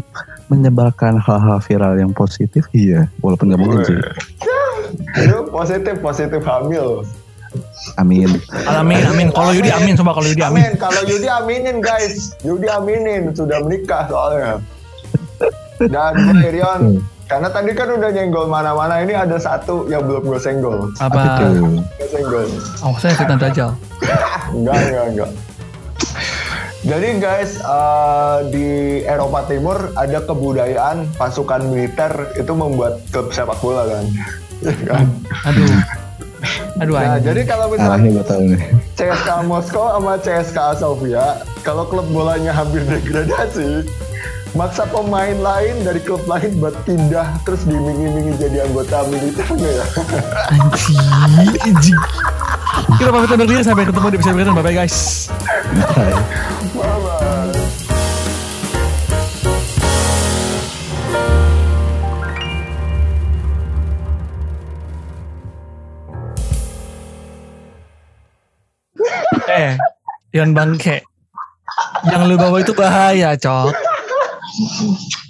[0.49, 4.01] menyebarkan hal-hal viral yang positif, iya, walaupun nggak mungkin sih.
[5.55, 7.07] Positif, positif hamil.
[7.99, 8.31] Amin.
[8.71, 9.29] Amin, amin.
[9.35, 10.63] Kalau Yudi amin, coba kalau Yudi amin.
[10.63, 10.73] Amin.
[10.79, 14.63] Kalau Yudi aminin guys, Yudi aminin sudah menikah soalnya.
[15.81, 16.83] Dan gue Irion,
[17.25, 20.93] karena tadi kan udah nyenggol mana-mana, ini ada satu yang belum gue senggol.
[21.01, 21.41] Apa?
[21.57, 22.47] Gue senggol.
[22.85, 23.73] Oh, saya fitnah dajjal.
[24.55, 25.31] Enggak, enggak, enggak.
[26.81, 28.69] Jadi guys, eh, di
[29.05, 34.05] Eropa Timur ada kebudayaan pasukan militer itu membuat klub sepak bola kan?
[35.45, 36.00] Aduh.
[36.81, 38.61] Aduh Nah, jadi kalau misalnya gue tahu nih.
[38.97, 43.85] CSKA Moskow sama CSKA Sofia, kalau klub bolanya hampir degradasi,
[44.57, 49.87] maksa pemain lain dari klub lain buat pindah terus diiming-imingi jadi anggota militer nggak ya?
[50.57, 50.99] Anjing.
[51.69, 52.01] Anjing.
[52.97, 54.57] Kita pamit undur diri sampai ketemu di episode berikutnya.
[54.57, 54.97] Bye bye guys.
[56.75, 57.60] Bye-bye.
[69.61, 69.77] Eh,
[70.33, 71.05] Yon Bangke.
[72.09, 73.77] Yang lu bawa itu bahaya, Cok.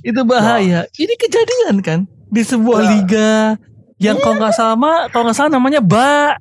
[0.07, 0.87] Itu bahaya.
[0.95, 2.01] Ini kejadian kan
[2.31, 3.59] di sebuah liga
[3.99, 6.39] yang kalau nggak salah, kalau nggak salah namanya Ba.